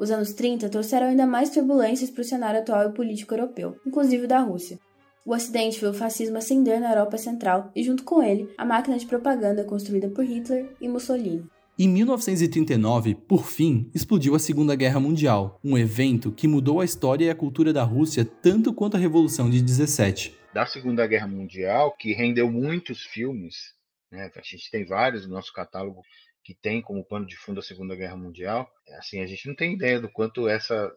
Os 0.00 0.10
anos 0.10 0.32
30 0.32 0.70
trouxeram 0.70 1.08
ainda 1.08 1.26
mais 1.26 1.50
turbulências 1.50 2.08
para 2.08 2.22
o 2.22 2.24
cenário 2.24 2.60
atual 2.60 2.88
e 2.88 2.94
político 2.94 3.34
europeu, 3.34 3.76
inclusive 3.86 4.26
da 4.26 4.40
Rússia. 4.40 4.78
O 5.26 5.34
Ocidente 5.34 5.78
viu 5.78 5.90
o 5.90 5.94
fascismo 5.94 6.38
ascender 6.38 6.80
na 6.80 6.88
Europa 6.88 7.18
Central 7.18 7.70
e, 7.76 7.84
junto 7.84 8.02
com 8.02 8.22
ele, 8.22 8.48
a 8.56 8.64
máquina 8.64 8.98
de 8.98 9.04
propaganda 9.04 9.62
construída 9.62 10.08
por 10.08 10.24
Hitler 10.24 10.74
e 10.80 10.88
Mussolini. 10.88 11.44
Em 11.78 11.86
1939, 11.86 13.14
por 13.14 13.44
fim, 13.44 13.90
explodiu 13.94 14.34
a 14.34 14.38
Segunda 14.38 14.74
Guerra 14.74 14.98
Mundial, 14.98 15.60
um 15.62 15.76
evento 15.76 16.32
que 16.32 16.48
mudou 16.48 16.80
a 16.80 16.84
história 16.86 17.26
e 17.26 17.30
a 17.30 17.34
cultura 17.34 17.70
da 17.70 17.84
Rússia 17.84 18.24
tanto 18.24 18.72
quanto 18.72 18.96
a 18.96 19.00
Revolução 19.00 19.50
de 19.50 19.60
17. 19.60 20.34
Da 20.54 20.64
Segunda 20.64 21.06
Guerra 21.06 21.28
Mundial, 21.28 21.94
que 21.94 22.14
rendeu 22.14 22.50
muitos 22.50 23.02
filmes, 23.02 23.74
né? 24.10 24.30
a 24.34 24.40
gente 24.40 24.70
tem 24.70 24.86
vários 24.86 25.26
no 25.26 25.34
nosso 25.34 25.52
catálogo 25.52 26.00
que 26.50 26.54
tem 26.60 26.82
como 26.82 27.04
pano 27.04 27.24
de 27.24 27.36
fundo 27.36 27.60
a 27.60 27.62
Segunda 27.62 27.94
Guerra 27.94 28.16
Mundial, 28.16 28.68
assim, 28.98 29.20
a 29.20 29.26
gente 29.26 29.46
não 29.46 29.54
tem 29.54 29.74
ideia 29.74 30.00
do 30.00 30.08
quanto 30.08 30.48
essa 30.48 30.92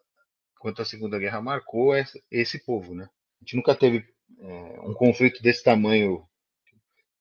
quanto 0.57 0.81
a 0.81 0.85
Segunda 0.85 1.19
Guerra 1.19 1.41
marcou 1.41 1.93
essa, 1.93 2.19
esse 2.31 2.65
povo, 2.65 2.95
né? 2.95 3.03
A 3.03 3.43
gente 3.43 3.55
nunca 3.57 3.75
teve 3.75 4.03
é, 4.39 4.79
um 4.81 4.93
conflito 4.95 5.43
desse 5.43 5.63
tamanho, 5.63 6.25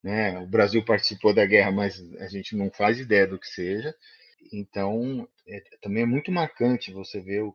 né? 0.02 0.38
O 0.38 0.46
Brasil 0.46 0.82
participou 0.82 1.34
da 1.34 1.44
guerra, 1.44 1.70
mas 1.72 2.00
a 2.20 2.28
gente 2.28 2.56
não 2.56 2.70
faz 2.70 2.98
ideia 2.98 3.26
do 3.26 3.38
que 3.38 3.48
seja. 3.48 3.94
Então, 4.50 5.28
é, 5.46 5.62
também 5.82 6.04
é 6.04 6.06
muito 6.06 6.32
marcante 6.32 6.90
você 6.90 7.20
ver 7.20 7.42
o, 7.42 7.54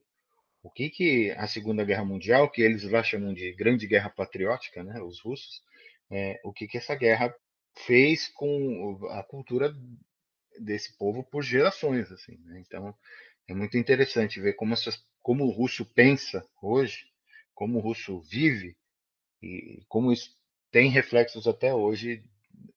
o 0.62 0.70
que 0.70 0.92
que 0.92 1.32
a 1.32 1.48
Segunda 1.48 1.84
Guerra 1.84 2.06
Mundial, 2.06 2.52
que 2.52 2.62
eles 2.62 2.84
lá 2.84 3.02
chamam 3.02 3.34
de 3.34 3.52
Grande 3.54 3.88
Guerra 3.88 4.12
Patriótica, 4.12 4.84
né? 4.84 5.02
Os 5.02 5.22
russos, 5.22 5.64
é, 6.12 6.40
o 6.44 6.54
que 6.54 6.68
que 6.68 6.78
essa 6.78 6.94
guerra 6.94 7.34
fez 7.86 8.28
com 8.28 9.08
a 9.10 9.24
cultura 9.24 9.74
desse 10.60 10.98
povo 10.98 11.24
por 11.24 11.44
gerações, 11.44 12.12
assim. 12.12 12.38
Né? 12.46 12.62
Então 12.66 12.96
é 13.48 13.54
muito 13.54 13.78
interessante 13.78 14.42
ver 14.42 14.54
como 14.54 14.74
essas, 14.74 15.04
como 15.22 15.46
o 15.46 15.52
russo 15.52 15.86
pensa 15.86 16.46
hoje, 16.62 17.06
como 17.54 17.78
o 17.78 17.82
russo 17.82 18.22
vive 18.22 18.76
e 19.42 19.84
como 19.88 20.12
isso 20.12 20.36
tem 20.72 20.90
reflexos 20.90 21.48
até 21.48 21.74
hoje, 21.74 22.24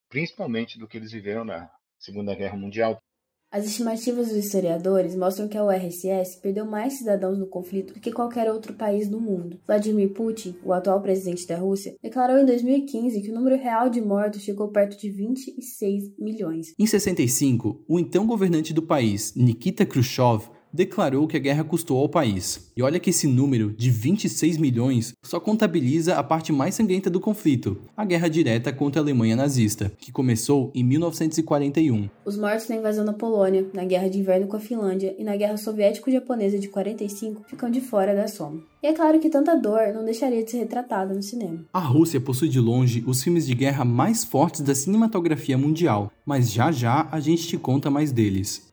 principalmente 0.08 0.78
do 0.78 0.86
que 0.86 0.96
eles 0.96 1.12
viveram 1.12 1.44
na 1.44 1.70
Segunda 1.98 2.34
Guerra 2.34 2.56
Mundial. 2.56 3.02
As 3.52 3.64
estimativas 3.64 4.28
dos 4.28 4.36
historiadores 4.36 5.16
mostram 5.16 5.48
que 5.48 5.58
a 5.58 5.64
URSS 5.64 6.38
perdeu 6.40 6.64
mais 6.64 6.92
cidadãos 6.92 7.36
no 7.36 7.48
conflito 7.48 7.94
do 7.94 7.98
que 7.98 8.12
qualquer 8.12 8.48
outro 8.48 8.74
país 8.74 9.08
do 9.08 9.20
mundo. 9.20 9.58
Vladimir 9.66 10.10
Putin, 10.10 10.54
o 10.64 10.72
atual 10.72 11.02
presidente 11.02 11.48
da 11.48 11.58
Rússia, 11.58 11.96
declarou 12.00 12.38
em 12.38 12.46
2015 12.46 13.20
que 13.20 13.28
o 13.28 13.34
número 13.34 13.56
real 13.56 13.90
de 13.90 14.00
mortos 14.00 14.42
chegou 14.42 14.68
perto 14.68 14.96
de 14.96 15.10
26 15.10 16.16
milhões. 16.16 16.72
Em 16.78 16.86
65, 16.86 17.84
o 17.88 17.98
então 17.98 18.24
governante 18.24 18.72
do 18.72 18.82
país, 18.82 19.34
Nikita 19.34 19.84
Khrushchev, 19.84 20.48
declarou 20.72 21.26
que 21.26 21.36
a 21.36 21.40
guerra 21.40 21.64
custou 21.64 21.98
ao 21.98 22.08
país. 22.08 22.70
E 22.76 22.82
olha 22.82 23.00
que 23.00 23.10
esse 23.10 23.26
número 23.26 23.72
de 23.72 23.90
26 23.90 24.56
milhões 24.56 25.14
só 25.22 25.40
contabiliza 25.40 26.16
a 26.16 26.22
parte 26.22 26.52
mais 26.52 26.74
sangrenta 26.74 27.10
do 27.10 27.20
conflito, 27.20 27.76
a 27.96 28.04
guerra 28.04 28.28
direta 28.28 28.72
contra 28.72 29.00
a 29.00 29.04
Alemanha 29.04 29.36
nazista, 29.36 29.92
que 29.98 30.12
começou 30.12 30.70
em 30.74 30.84
1941. 30.84 32.08
Os 32.24 32.36
mortos 32.36 32.68
na 32.68 32.76
invasão 32.76 33.04
da 33.04 33.12
Polônia, 33.12 33.66
na 33.72 33.84
guerra 33.84 34.08
de 34.08 34.18
inverno 34.18 34.46
com 34.46 34.56
a 34.56 34.60
Finlândia 34.60 35.14
e 35.18 35.24
na 35.24 35.36
guerra 35.36 35.56
soviético-japonesa 35.56 36.58
de 36.58 36.68
45 36.68 37.44
ficam 37.48 37.70
de 37.70 37.80
fora 37.80 38.14
da 38.14 38.28
soma. 38.28 38.62
E 38.82 38.86
é 38.86 38.92
claro 38.94 39.20
que 39.20 39.28
tanta 39.28 39.54
dor 39.54 39.92
não 39.92 40.04
deixaria 40.04 40.42
de 40.42 40.50
ser 40.50 40.58
retratada 40.58 41.12
no 41.12 41.22
cinema. 41.22 41.66
A 41.72 41.80
Rússia 41.80 42.20
possui 42.20 42.48
de 42.48 42.58
longe 42.58 43.04
os 43.06 43.22
filmes 43.22 43.46
de 43.46 43.54
guerra 43.54 43.84
mais 43.84 44.24
fortes 44.24 44.62
da 44.62 44.74
cinematografia 44.74 45.58
mundial, 45.58 46.10
mas 46.24 46.50
já 46.50 46.72
já 46.72 47.06
a 47.12 47.20
gente 47.20 47.46
te 47.46 47.58
conta 47.58 47.90
mais 47.90 48.10
deles. 48.10 48.69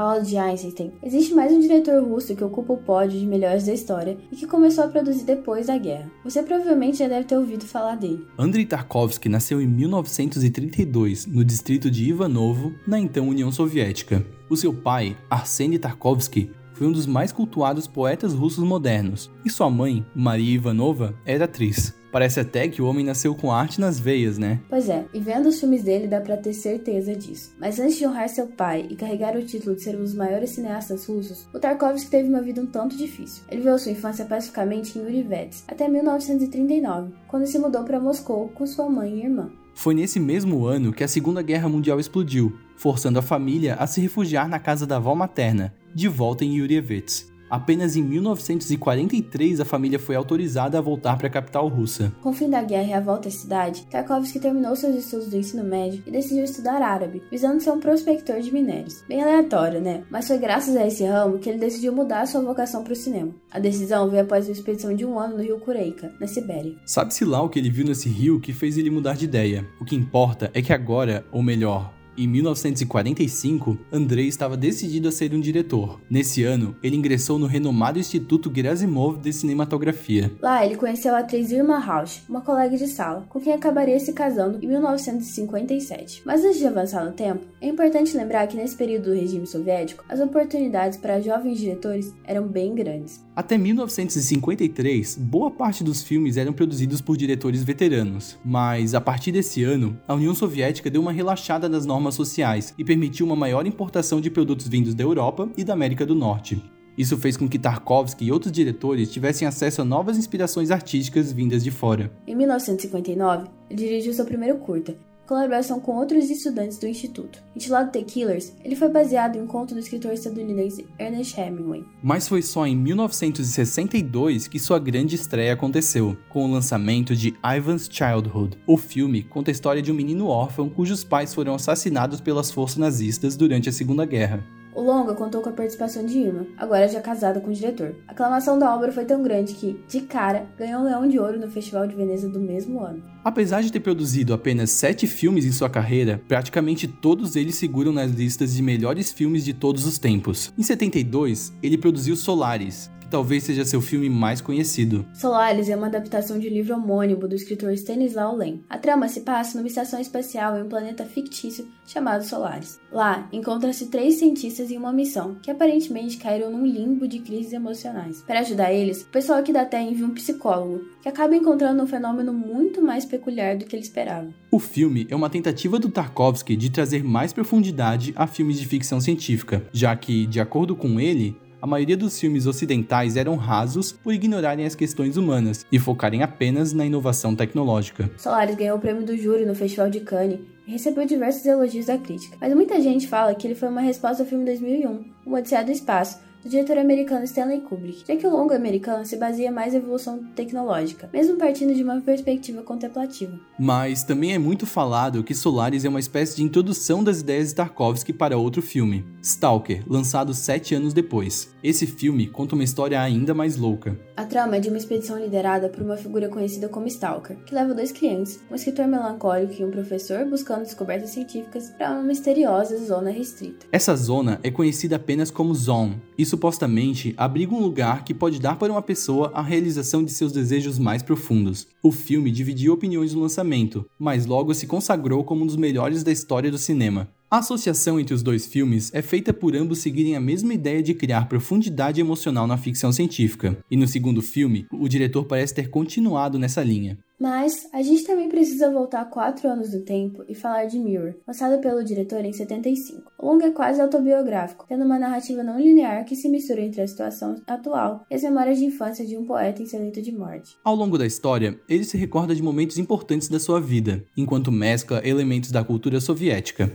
Aula 0.00 0.22
de 0.22 0.36
Einstein, 0.38 0.92
existe 1.02 1.34
mais 1.34 1.52
um 1.52 1.60
diretor 1.60 2.02
russo 2.02 2.34
que 2.34 2.42
ocupa 2.42 2.72
o 2.72 2.78
pódio 2.78 3.20
de 3.20 3.26
melhores 3.26 3.66
da 3.66 3.74
história 3.74 4.16
e 4.32 4.36
que 4.36 4.46
começou 4.46 4.84
a 4.84 4.88
produzir 4.88 5.24
depois 5.24 5.66
da 5.66 5.76
guerra. 5.76 6.10
Você 6.24 6.42
provavelmente 6.42 6.98
já 6.98 7.08
deve 7.08 7.26
ter 7.26 7.36
ouvido 7.36 7.66
falar 7.66 7.96
dele. 7.96 8.26
Andrei 8.38 8.64
Tarkovsky 8.64 9.28
nasceu 9.28 9.60
em 9.60 9.66
1932 9.66 11.26
no 11.26 11.44
distrito 11.44 11.90
de 11.90 12.08
Ivanovo, 12.08 12.72
na 12.86 12.98
então 12.98 13.28
União 13.28 13.52
Soviética. 13.52 14.24
O 14.48 14.56
seu 14.56 14.72
pai, 14.72 15.16
Arseny 15.28 15.78
Tarkovsky, 15.78 16.50
foi 16.72 16.86
um 16.86 16.92
dos 16.92 17.04
mais 17.04 17.30
cultuados 17.30 17.86
poetas 17.86 18.32
russos 18.32 18.64
modernos, 18.64 19.30
e 19.44 19.50
sua 19.50 19.68
mãe, 19.68 20.04
Maria 20.14 20.54
Ivanova, 20.54 21.14
era 21.26 21.44
atriz. 21.44 21.99
Parece 22.10 22.40
até 22.40 22.68
que 22.68 22.82
o 22.82 22.86
homem 22.86 23.04
nasceu 23.04 23.34
com 23.34 23.52
arte 23.52 23.80
nas 23.80 23.98
veias, 23.98 24.36
né? 24.36 24.60
Pois 24.68 24.88
é, 24.88 25.04
e 25.14 25.20
vendo 25.20 25.48
os 25.48 25.60
filmes 25.60 25.82
dele 25.82 26.06
dá 26.06 26.20
pra 26.20 26.36
ter 26.36 26.52
certeza 26.52 27.14
disso. 27.14 27.54
Mas 27.58 27.78
antes 27.78 27.98
de 27.98 28.06
honrar 28.06 28.28
seu 28.28 28.46
pai 28.48 28.86
e 28.90 28.96
carregar 28.96 29.36
o 29.36 29.44
título 29.44 29.76
de 29.76 29.82
ser 29.82 29.96
um 29.96 30.02
dos 30.02 30.14
maiores 30.14 30.50
cineastas 30.50 31.06
russos, 31.06 31.46
o 31.54 31.58
Tarkovsky 31.58 32.10
teve 32.10 32.28
uma 32.28 32.42
vida 32.42 32.60
um 32.60 32.66
tanto 32.66 32.96
difícil. 32.96 33.44
Ele 33.48 33.60
viveu 33.60 33.78
sua 33.78 33.92
infância 33.92 34.24
pacificamente 34.24 34.98
em 34.98 35.02
Urivets, 35.02 35.64
até 35.68 35.88
1939, 35.88 37.12
quando 37.28 37.46
se 37.46 37.58
mudou 37.58 37.84
para 37.84 38.00
Moscou 38.00 38.48
com 38.48 38.66
sua 38.66 38.88
mãe 38.88 39.14
e 39.14 39.24
irmã. 39.24 39.50
Foi 39.74 39.94
nesse 39.94 40.18
mesmo 40.18 40.66
ano 40.66 40.92
que 40.92 41.04
a 41.04 41.08
Segunda 41.08 41.40
Guerra 41.42 41.68
Mundial 41.68 42.00
explodiu, 42.00 42.58
forçando 42.76 43.18
a 43.18 43.22
família 43.22 43.76
a 43.76 43.86
se 43.86 44.00
refugiar 44.00 44.48
na 44.48 44.58
casa 44.58 44.86
da 44.86 44.96
avó 44.96 45.14
materna, 45.14 45.72
de 45.94 46.08
volta 46.08 46.44
em 46.44 46.56
Yurievets. 46.56 47.29
Apenas 47.50 47.96
em 47.96 48.02
1943 48.02 49.60
a 49.60 49.64
família 49.64 49.98
foi 49.98 50.14
autorizada 50.14 50.78
a 50.78 50.80
voltar 50.80 51.18
para 51.18 51.26
a 51.26 51.30
capital 51.30 51.66
russa. 51.66 52.12
Com 52.22 52.30
o 52.30 52.32
fim 52.32 52.48
da 52.48 52.62
guerra 52.62 52.90
e 52.90 52.92
a 52.92 53.00
volta 53.00 53.28
à 53.28 53.30
cidade, 53.30 53.86
Tarkovsky 53.90 54.38
terminou 54.38 54.76
seus 54.76 54.94
estudos 54.94 55.28
do 55.28 55.36
ensino 55.36 55.64
médio 55.64 56.00
e 56.06 56.10
decidiu 56.12 56.44
estudar 56.44 56.80
árabe, 56.80 57.22
visando 57.28 57.60
ser 57.60 57.72
um 57.72 57.80
prospector 57.80 58.40
de 58.40 58.52
minérios. 58.52 59.02
Bem 59.08 59.20
aleatório, 59.20 59.80
né? 59.80 60.04
Mas 60.08 60.28
foi 60.28 60.38
graças 60.38 60.76
a 60.76 60.86
esse 60.86 61.04
ramo 61.04 61.38
que 61.38 61.48
ele 61.48 61.58
decidiu 61.58 61.92
mudar 61.92 62.26
sua 62.26 62.40
vocação 62.40 62.84
para 62.84 62.92
o 62.92 62.96
cinema. 62.96 63.34
A 63.50 63.58
decisão 63.58 64.08
veio 64.08 64.22
após 64.22 64.46
uma 64.46 64.52
expedição 64.52 64.94
de 64.94 65.04
um 65.04 65.18
ano 65.18 65.36
no 65.36 65.42
rio 65.42 65.58
Kureika, 65.58 66.12
na 66.20 66.28
Sibéria. 66.28 66.76
Sabe-se 66.86 67.24
lá 67.24 67.42
o 67.42 67.48
que 67.48 67.58
ele 67.58 67.70
viu 67.70 67.84
nesse 67.84 68.08
rio 68.08 68.38
que 68.38 68.52
fez 68.52 68.78
ele 68.78 68.90
mudar 68.90 69.16
de 69.16 69.24
ideia. 69.24 69.66
O 69.80 69.84
que 69.84 69.96
importa 69.96 70.50
é 70.54 70.62
que 70.62 70.72
agora, 70.72 71.24
ou 71.32 71.42
melhor, 71.42 71.92
em 72.16 72.26
1945, 72.26 73.78
Andrei 73.92 74.28
estava 74.28 74.56
decidido 74.56 75.08
a 75.08 75.12
ser 75.12 75.34
um 75.34 75.40
diretor. 75.40 76.00
Nesse 76.08 76.44
ano, 76.44 76.76
ele 76.82 76.96
ingressou 76.96 77.38
no 77.38 77.46
renomado 77.46 77.98
Instituto 77.98 78.52
Gerasimov 78.54 79.18
de 79.18 79.32
Cinematografia. 79.32 80.30
Lá, 80.40 80.64
ele 80.64 80.76
conheceu 80.76 81.14
a 81.14 81.20
atriz 81.20 81.50
Irma 81.50 81.78
Rausch, 81.78 82.22
uma 82.28 82.40
colega 82.40 82.76
de 82.76 82.86
sala, 82.86 83.26
com 83.28 83.40
quem 83.40 83.52
acabaria 83.52 83.98
se 83.98 84.12
casando 84.12 84.58
em 84.62 84.68
1957. 84.68 86.22
Mas 86.24 86.44
antes 86.44 86.58
de 86.58 86.66
avançar 86.66 87.04
no 87.04 87.12
tempo, 87.12 87.44
é 87.60 87.68
importante 87.68 88.16
lembrar 88.16 88.46
que 88.46 88.56
nesse 88.56 88.76
período 88.76 89.10
do 89.10 89.14
regime 89.14 89.46
soviético, 89.46 90.04
as 90.08 90.20
oportunidades 90.20 90.98
para 90.98 91.20
jovens 91.20 91.58
diretores 91.58 92.12
eram 92.24 92.46
bem 92.46 92.74
grandes. 92.74 93.20
Até 93.40 93.56
1953, 93.56 95.16
boa 95.16 95.50
parte 95.50 95.82
dos 95.82 96.02
filmes 96.02 96.36
eram 96.36 96.52
produzidos 96.52 97.00
por 97.00 97.16
diretores 97.16 97.64
veteranos, 97.64 98.38
mas 98.44 98.94
a 98.94 99.00
partir 99.00 99.32
desse 99.32 99.64
ano, 99.64 99.98
a 100.06 100.12
União 100.12 100.34
Soviética 100.34 100.90
deu 100.90 101.00
uma 101.00 101.10
relaxada 101.10 101.66
nas 101.66 101.86
normas 101.86 102.14
sociais 102.14 102.74
e 102.76 102.84
permitiu 102.84 103.24
uma 103.24 103.34
maior 103.34 103.66
importação 103.66 104.20
de 104.20 104.28
produtos 104.30 104.68
vindos 104.68 104.94
da 104.94 105.02
Europa 105.02 105.48
e 105.56 105.64
da 105.64 105.72
América 105.72 106.04
do 106.04 106.14
Norte. 106.14 106.62
Isso 106.98 107.16
fez 107.16 107.34
com 107.34 107.48
que 107.48 107.58
Tarkovsky 107.58 108.26
e 108.26 108.30
outros 108.30 108.52
diretores 108.52 109.10
tivessem 109.10 109.48
acesso 109.48 109.80
a 109.80 109.86
novas 109.86 110.18
inspirações 110.18 110.70
artísticas 110.70 111.32
vindas 111.32 111.64
de 111.64 111.70
fora. 111.70 112.12
Em 112.26 112.36
1959, 112.36 113.48
ele 113.70 113.78
dirigiu 113.82 114.12
seu 114.12 114.26
primeiro 114.26 114.58
curta, 114.58 114.94
colaboração 115.30 115.78
com 115.78 115.94
outros 115.94 116.28
estudantes 116.28 116.76
do 116.76 116.88
instituto. 116.88 117.40
Intitulado 117.54 117.92
The 117.92 118.02
Killers, 118.02 118.52
ele 118.64 118.74
foi 118.74 118.88
baseado 118.88 119.36
em 119.36 119.40
um 119.40 119.46
conto 119.46 119.74
do 119.74 119.80
escritor 119.80 120.12
estadunidense 120.12 120.88
Ernest 120.98 121.40
Hemingway. 121.40 121.84
Mas 122.02 122.26
foi 122.26 122.42
só 122.42 122.66
em 122.66 122.74
1962 122.74 124.48
que 124.48 124.58
sua 124.58 124.80
grande 124.80 125.14
estreia 125.14 125.52
aconteceu, 125.52 126.16
com 126.28 126.44
o 126.44 126.50
lançamento 126.50 127.14
de 127.14 127.32
Ivan's 127.44 127.88
Childhood. 127.88 128.58
O 128.66 128.76
filme 128.76 129.22
conta 129.22 129.52
a 129.52 129.52
história 129.52 129.80
de 129.80 129.92
um 129.92 129.94
menino 129.94 130.26
órfão 130.26 130.68
cujos 130.68 131.04
pais 131.04 131.32
foram 131.32 131.54
assassinados 131.54 132.20
pelas 132.20 132.50
forças 132.50 132.78
nazistas 132.78 133.36
durante 133.36 133.68
a 133.68 133.72
Segunda 133.72 134.04
Guerra. 134.04 134.44
O 134.72 134.82
longa 134.82 135.14
contou 135.14 135.42
com 135.42 135.48
a 135.48 135.52
participação 135.52 136.06
de 136.06 136.18
Irma, 136.18 136.46
agora 136.56 136.88
já 136.88 137.00
casada 137.00 137.40
com 137.40 137.50
o 137.50 137.52
diretor. 137.52 137.96
A 138.06 138.12
aclamação 138.12 138.56
da 138.56 138.72
obra 138.74 138.92
foi 138.92 139.04
tão 139.04 139.20
grande 139.22 139.54
que, 139.54 139.80
de 139.88 140.02
cara, 140.02 140.46
ganhou 140.56 140.82
o 140.82 140.84
Leão 140.84 141.08
de 141.08 141.18
Ouro 141.18 141.40
no 141.40 141.50
Festival 141.50 141.88
de 141.88 141.96
Veneza 141.96 142.28
do 142.28 142.38
mesmo 142.38 142.80
ano. 142.80 143.02
Apesar 143.24 143.62
de 143.62 143.72
ter 143.72 143.80
produzido 143.80 144.32
apenas 144.32 144.70
sete 144.70 145.08
filmes 145.08 145.44
em 145.44 145.52
sua 145.52 145.68
carreira, 145.68 146.22
praticamente 146.28 146.86
todos 146.86 147.34
eles 147.34 147.58
figuram 147.58 147.92
nas 147.92 148.12
listas 148.12 148.54
de 148.54 148.62
melhores 148.62 149.12
filmes 149.12 149.44
de 149.44 149.52
todos 149.52 149.84
os 149.84 149.98
tempos. 149.98 150.52
Em 150.56 150.62
72, 150.62 151.52
ele 151.62 151.76
produziu 151.76 152.14
Solaris, 152.14 152.90
talvez 153.10 153.42
seja 153.42 153.64
seu 153.64 153.80
filme 153.80 154.08
mais 154.08 154.40
conhecido. 154.40 155.04
Solaris 155.12 155.68
é 155.68 155.76
uma 155.76 155.88
adaptação 155.88 156.38
de 156.38 156.48
um 156.48 156.52
livro 156.52 156.74
homônimo 156.74 157.26
do 157.26 157.34
escritor 157.34 157.72
Stanislaw 157.72 158.36
Lem. 158.36 158.62
A 158.70 158.78
trama 158.78 159.08
se 159.08 159.22
passa 159.22 159.58
numa 159.58 159.66
estação 159.66 160.00
espacial 160.00 160.56
em 160.56 160.62
um 160.62 160.68
planeta 160.68 161.04
fictício 161.04 161.68
chamado 161.86 162.24
Solaris. 162.24 162.78
Lá, 162.92 163.28
encontram-se 163.32 163.86
três 163.86 164.14
cientistas 164.14 164.70
em 164.70 164.78
uma 164.78 164.92
missão, 164.92 165.36
que 165.42 165.50
aparentemente 165.50 166.16
caíram 166.16 166.52
num 166.52 166.64
limbo 166.64 167.08
de 167.08 167.18
crises 167.18 167.52
emocionais. 167.52 168.22
Para 168.22 168.40
ajudar 168.40 168.72
eles, 168.72 169.02
o 169.02 169.06
pessoal 169.06 169.40
aqui 169.40 169.52
da 169.52 169.64
Terra 169.64 169.82
envia 169.82 170.06
um 170.06 170.14
psicólogo, 170.14 170.84
que 171.02 171.08
acaba 171.08 171.34
encontrando 171.34 171.82
um 171.82 171.86
fenômeno 171.86 172.32
muito 172.32 172.80
mais 172.80 173.04
peculiar 173.04 173.56
do 173.56 173.64
que 173.64 173.74
ele 173.74 173.82
esperava. 173.82 174.28
O 174.50 174.58
filme 174.58 175.06
é 175.10 175.16
uma 175.16 175.30
tentativa 175.30 175.78
do 175.78 175.88
Tarkovsky 175.88 176.56
de 176.56 176.70
trazer 176.70 177.02
mais 177.02 177.32
profundidade 177.32 178.12
a 178.16 178.26
filmes 178.26 178.58
de 178.58 178.66
ficção 178.66 179.00
científica, 179.00 179.66
já 179.72 179.94
que, 179.96 180.26
de 180.26 180.40
acordo 180.40 180.76
com 180.76 181.00
ele, 181.00 181.36
a 181.60 181.66
maioria 181.66 181.96
dos 181.96 182.18
filmes 182.18 182.46
ocidentais 182.46 183.16
eram 183.16 183.36
rasos 183.36 183.92
por 183.92 184.14
ignorarem 184.14 184.64
as 184.64 184.74
questões 184.74 185.16
humanas 185.16 185.66
e 185.70 185.78
focarem 185.78 186.22
apenas 186.22 186.72
na 186.72 186.86
inovação 186.86 187.36
tecnológica. 187.36 188.10
Solaris 188.16 188.56
ganhou 188.56 188.78
o 188.78 188.80
prêmio 188.80 189.04
do 189.04 189.16
júri 189.16 189.44
no 189.44 189.54
Festival 189.54 189.90
de 189.90 190.00
Cannes 190.00 190.40
e 190.66 190.72
recebeu 190.72 191.04
diversos 191.04 191.44
elogios 191.44 191.86
da 191.86 191.98
crítica, 191.98 192.36
mas 192.40 192.54
muita 192.54 192.80
gente 192.80 193.06
fala 193.06 193.34
que 193.34 193.46
ele 193.46 193.54
foi 193.54 193.68
uma 193.68 193.80
resposta 193.80 194.22
ao 194.22 194.28
filme 194.28 194.44
2001, 194.44 195.04
O 195.26 195.34
Odisseia 195.34 195.64
do 195.64 195.70
Espaço, 195.70 196.18
do 196.42 196.48
diretor 196.48 196.78
americano 196.78 197.24
Stanley 197.24 197.60
Kubrick, 197.60 198.04
já 198.06 198.16
que 198.16 198.26
o 198.26 198.30
longo 198.30 198.54
americano 198.54 199.04
se 199.04 199.16
baseia 199.16 199.52
mais 199.52 199.72
na 199.72 199.78
evolução 199.78 200.24
tecnológica, 200.34 201.08
mesmo 201.12 201.36
partindo 201.36 201.74
de 201.74 201.82
uma 201.82 202.00
perspectiva 202.00 202.62
contemplativa. 202.62 203.38
Mas 203.58 204.02
também 204.02 204.34
é 204.34 204.38
muito 204.38 204.66
falado 204.66 205.22
que 205.22 205.34
Solaris 205.34 205.84
é 205.84 205.88
uma 205.88 206.00
espécie 206.00 206.36
de 206.36 206.42
introdução 206.42 207.04
das 207.04 207.20
ideias 207.20 207.48
de 207.48 207.54
Tarkovsky 207.54 208.12
para 208.12 208.38
outro 208.38 208.62
filme, 208.62 209.04
Stalker, 209.22 209.84
lançado 209.86 210.32
sete 210.34 210.74
anos 210.74 210.94
depois. 210.94 211.54
Esse 211.62 211.86
filme 211.86 212.26
conta 212.26 212.54
uma 212.54 212.64
história 212.64 213.00
ainda 213.00 213.34
mais 213.34 213.56
louca. 213.56 213.98
A 214.16 214.24
trama 214.24 214.56
é 214.56 214.60
de 214.60 214.68
uma 214.68 214.78
expedição 214.78 215.18
liderada 215.18 215.68
por 215.68 215.82
uma 215.82 215.96
figura 215.96 216.28
conhecida 216.28 216.68
como 216.68 216.86
Stalker, 216.86 217.36
que 217.44 217.54
leva 217.54 217.74
dois 217.74 217.92
clientes, 217.92 218.40
um 218.50 218.54
escritor 218.54 218.86
melancólico 218.86 219.54
e 219.58 219.64
um 219.64 219.70
professor 219.70 220.24
buscando 220.24 220.62
descobertas 220.62 221.10
científicas 221.10 221.70
para 221.70 221.92
uma 221.92 222.02
misteriosa 222.02 222.76
zona 222.78 223.10
restrita. 223.10 223.66
Essa 223.72 223.94
zona 223.96 224.40
é 224.42 224.50
conhecida 224.50 224.96
apenas 224.96 225.30
como 225.30 225.54
Zone 225.54 226.00
e 226.16 226.24
supostamente 226.30 227.12
abriga 227.16 227.54
um 227.54 227.60
lugar 227.60 228.04
que 228.04 228.14
pode 228.14 228.40
dar 228.40 228.56
para 228.56 228.72
uma 228.72 228.80
pessoa 228.80 229.30
a 229.34 229.42
realização 229.42 230.02
de 230.02 230.12
seus 230.12 230.32
desejos 230.32 230.78
mais 230.78 231.02
profundos. 231.02 231.66
O 231.82 231.90
filme 231.92 232.30
dividiu 232.30 232.72
opiniões 232.72 233.12
no 233.12 233.20
lançamento, 233.20 233.84
mas 233.98 234.24
logo 234.24 234.54
se 234.54 234.66
consagrou 234.66 235.24
como 235.24 235.42
um 235.42 235.46
dos 235.46 235.56
melhores 235.56 236.02
da 236.02 236.12
história 236.12 236.50
do 236.50 236.56
cinema. 236.56 237.08
A 237.30 237.38
associação 237.38 238.00
entre 238.00 238.14
os 238.14 238.22
dois 238.22 238.46
filmes 238.46 238.90
é 238.92 239.02
feita 239.02 239.32
por 239.32 239.54
ambos 239.54 239.78
seguirem 239.78 240.16
a 240.16 240.20
mesma 240.20 240.54
ideia 240.54 240.82
de 240.82 240.94
criar 240.94 241.28
profundidade 241.28 242.00
emocional 242.00 242.46
na 242.46 242.56
ficção 242.56 242.90
científica, 242.90 243.56
e 243.70 243.76
no 243.76 243.86
segundo 243.86 244.20
filme, 244.20 244.66
o 244.72 244.88
diretor 244.88 245.24
parece 245.24 245.54
ter 245.54 245.68
continuado 245.70 246.38
nessa 246.38 246.62
linha. 246.62 246.98
Mas 247.20 247.68
a 247.70 247.82
gente 247.82 248.04
também 248.04 248.30
precisa 248.30 248.70
voltar 248.70 249.04
quatro 249.10 249.46
anos 249.46 249.74
no 249.74 249.82
tempo 249.82 250.24
e 250.26 250.34
falar 250.34 250.64
de 250.64 250.78
Mirror, 250.78 251.16
lançado 251.28 251.60
pelo 251.60 251.84
diretor 251.84 252.24
em 252.24 252.32
75. 252.32 253.12
O 253.18 253.26
longa 253.26 253.46
é 253.46 253.50
quase 253.50 253.78
autobiográfico, 253.78 254.64
tendo 254.66 254.86
uma 254.86 254.98
narrativa 254.98 255.42
não 255.42 255.60
linear 255.60 256.06
que 256.06 256.16
se 256.16 256.30
mistura 256.30 256.62
entre 256.62 256.80
a 256.80 256.88
situação 256.88 257.36
atual 257.46 258.06
e 258.10 258.14
as 258.14 258.22
memórias 258.22 258.58
de 258.58 258.64
infância 258.64 259.04
de 259.04 259.18
um 259.18 259.26
poeta 259.26 259.62
em 259.62 259.66
seu 259.66 259.80
leito 259.80 260.00
de 260.00 260.12
morte. 260.12 260.56
Ao 260.64 260.74
longo 260.74 260.96
da 260.96 261.06
história, 261.06 261.60
ele 261.68 261.84
se 261.84 261.98
recorda 261.98 262.34
de 262.34 262.42
momentos 262.42 262.78
importantes 262.78 263.28
da 263.28 263.38
sua 263.38 263.60
vida, 263.60 264.02
enquanto 264.16 264.50
mescla 264.50 265.06
elementos 265.06 265.50
da 265.50 265.62
cultura 265.62 266.00
soviética. 266.00 266.72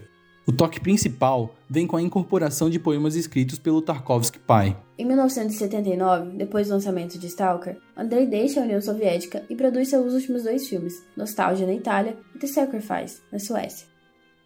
O 0.48 0.52
toque 0.52 0.80
principal 0.80 1.56
vem 1.68 1.88
com 1.88 1.98
a 1.98 2.02
incorporação 2.02 2.70
de 2.70 2.78
poemas 2.78 3.16
escritos 3.16 3.58
pelo 3.58 3.82
Tarkovsky 3.82 4.38
pai. 4.38 4.78
Em 4.96 5.04
1979, 5.04 6.38
depois 6.38 6.68
do 6.68 6.74
lançamento 6.76 7.18
de 7.18 7.26
Stalker, 7.26 7.80
Andrei 7.98 8.28
deixa 8.28 8.60
a 8.60 8.64
União 8.64 8.80
Soviética 8.80 9.44
e 9.50 9.56
produz 9.56 9.90
seus 9.90 10.14
últimos 10.14 10.44
dois 10.44 10.68
filmes, 10.70 11.04
Nostalgia 11.18 11.66
na 11.66 11.74
Itália 11.74 12.16
e 12.36 12.38
The 12.38 12.46
Sacrifice, 12.46 13.22
na 13.32 13.40
Suécia. 13.40 13.88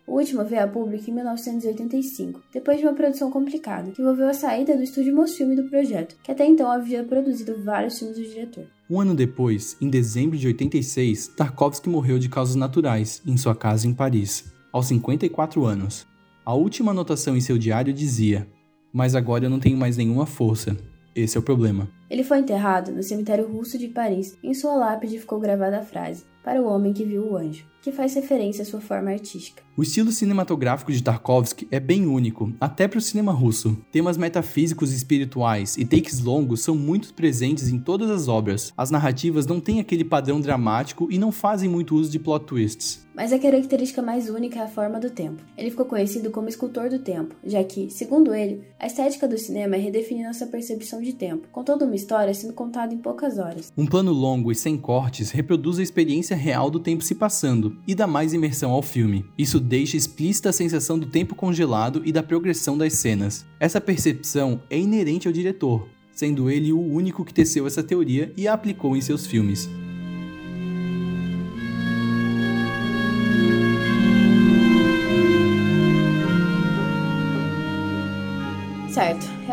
O 0.07 0.17
último 0.17 0.45
veio 0.45 0.63
a 0.63 0.67
público 0.67 1.09
em 1.09 1.13
1985, 1.13 2.43
depois 2.53 2.79
de 2.79 2.85
uma 2.85 2.93
produção 2.93 3.29
complicada, 3.29 3.91
que 3.91 4.01
envolveu 4.01 4.29
a 4.29 4.33
saída 4.33 4.77
do 4.77 4.81
estúdio 4.81 5.13
Mosfilme 5.13 5.57
do 5.57 5.69
projeto, 5.69 6.15
que 6.23 6.31
até 6.31 6.45
então 6.45 6.71
havia 6.71 7.03
produzido 7.03 7.62
vários 7.62 7.99
filmes 7.99 8.17
do 8.17 8.23
diretor. 8.23 8.65
Um 8.89 9.01
ano 9.01 9.13
depois, 9.13 9.75
em 9.81 9.89
dezembro 9.89 10.38
de 10.38 10.47
86, 10.47 11.27
Tarkovsky 11.27 11.89
morreu 11.89 12.17
de 12.17 12.29
causas 12.29 12.55
naturais, 12.55 13.21
em 13.25 13.35
sua 13.35 13.53
casa 13.53 13.85
em 13.85 13.93
Paris 13.93 14.57
aos 14.71 14.88
54 14.88 15.65
anos. 15.65 16.08
A 16.45 16.53
última 16.53 16.91
anotação 16.91 17.36
em 17.36 17.41
seu 17.41 17.58
diário 17.58 17.93
dizia: 17.93 18.47
Mas 18.91 19.15
agora 19.15 19.45
eu 19.45 19.49
não 19.49 19.60
tenho 19.60 19.77
mais 19.77 19.97
nenhuma 19.97 20.25
força. 20.25 20.77
Esse 21.15 21.38
é 21.38 21.39
o 21.39 21.43
problema. 21.43 21.89
Ele 22.09 22.23
foi 22.23 22.39
enterrado 22.39 22.91
no 22.91 23.03
cemitério 23.03 23.47
russo 23.47 23.77
de 23.77 23.87
Paris. 23.87 24.37
Em 24.43 24.53
sua 24.53 24.73
lápide 24.75 25.19
ficou 25.19 25.39
gravada 25.39 25.79
a 25.79 25.83
frase: 25.83 26.23
Para 26.43 26.61
o 26.61 26.65
homem 26.65 26.91
que 26.91 27.05
viu 27.05 27.23
o 27.23 27.37
anjo, 27.37 27.65
que 27.81 27.91
faz 27.91 28.15
referência 28.15 28.63
à 28.63 28.65
sua 28.65 28.81
forma 28.81 29.11
artística. 29.11 29.61
O 29.77 29.83
estilo 29.83 30.11
cinematográfico 30.11 30.91
de 30.91 31.01
Tarkovsky 31.01 31.67
é 31.71 31.79
bem 31.79 32.05
único, 32.05 32.51
até 32.59 32.87
para 32.87 32.97
o 32.97 33.01
cinema 33.01 33.31
russo. 33.31 33.77
Temas 33.91 34.17
metafísicos 34.17 34.91
e 34.91 34.95
espirituais 34.95 35.77
e 35.77 35.85
takes 35.85 36.19
longos 36.19 36.61
são 36.61 36.75
muito 36.75 37.13
presentes 37.13 37.69
em 37.69 37.79
todas 37.79 38.09
as 38.09 38.27
obras. 38.27 38.73
As 38.75 38.91
narrativas 38.91 39.45
não 39.45 39.59
têm 39.59 39.79
aquele 39.79 40.03
padrão 40.03 40.41
dramático 40.41 41.07
e 41.09 41.17
não 41.17 41.31
fazem 41.31 41.69
muito 41.69 41.95
uso 41.95 42.11
de 42.11 42.19
plot 42.19 42.45
twists 42.45 43.07
mas 43.19 43.33
a 43.33 43.37
característica 43.37 44.01
mais 44.01 44.29
única 44.29 44.59
é 44.59 44.63
a 44.63 44.67
forma 44.69 44.97
do 44.97 45.09
tempo. 45.09 45.43
Ele 45.57 45.69
ficou 45.69 45.85
conhecido 45.85 46.31
como 46.31 46.47
escultor 46.47 46.89
do 46.89 46.99
tempo, 46.99 47.35
já 47.43 47.61
que, 47.61 47.89
segundo 47.89 48.33
ele, 48.33 48.63
a 48.79 48.87
estética 48.87 49.27
do 49.27 49.37
cinema 49.37 49.75
é 49.75 49.77
redefinir 49.79 50.25
nossa 50.25 50.47
percepção 50.47 51.01
de 51.01 51.11
tempo, 51.11 51.49
com 51.51 51.61
toda 51.61 51.83
uma 51.83 51.97
história 51.99 52.33
sendo 52.33 52.53
contada 52.53 52.93
em 52.93 52.97
poucas 52.97 53.38
horas. 53.38 53.71
Um 53.77 53.85
plano 53.85 54.12
longo 54.12 54.51
e 54.51 54.55
sem 54.55 54.77
cortes 54.77 55.31
reproduz 55.31 55.77
a 55.77 55.83
experiência 55.83 56.35
real 56.35 56.69
do 56.69 56.79
tempo 56.79 57.03
se 57.03 57.15
passando 57.15 57.77
e 57.88 57.93
dá 57.93 58.07
mais 58.07 58.33
imersão 58.33 58.71
ao 58.71 58.81
filme. 58.81 59.25
Isso 59.38 59.59
deixa 59.59 59.97
explícita 59.97 60.49
a 60.49 60.53
sensação 60.53 60.97
do 60.97 61.05
tempo 61.05 61.35
congelado 61.35 62.01
e 62.05 62.12
da 62.12 62.23
progressão 62.23 62.77
das 62.77 62.93
cenas. 62.93 63.45
Essa 63.59 63.81
percepção 63.81 64.62
é 64.69 64.79
inerente 64.79 65.27
ao 65.27 65.33
diretor, 65.33 65.88
sendo 66.12 66.49
ele 66.49 66.73
o 66.73 66.81
único 66.81 67.23
que 67.23 67.33
teceu 67.33 67.67
essa 67.67 67.83
teoria 67.83 68.33
e 68.35 68.47
a 68.47 68.53
aplicou 68.53 68.95
em 68.95 69.01
seus 69.01 69.25
filmes. 69.25 69.69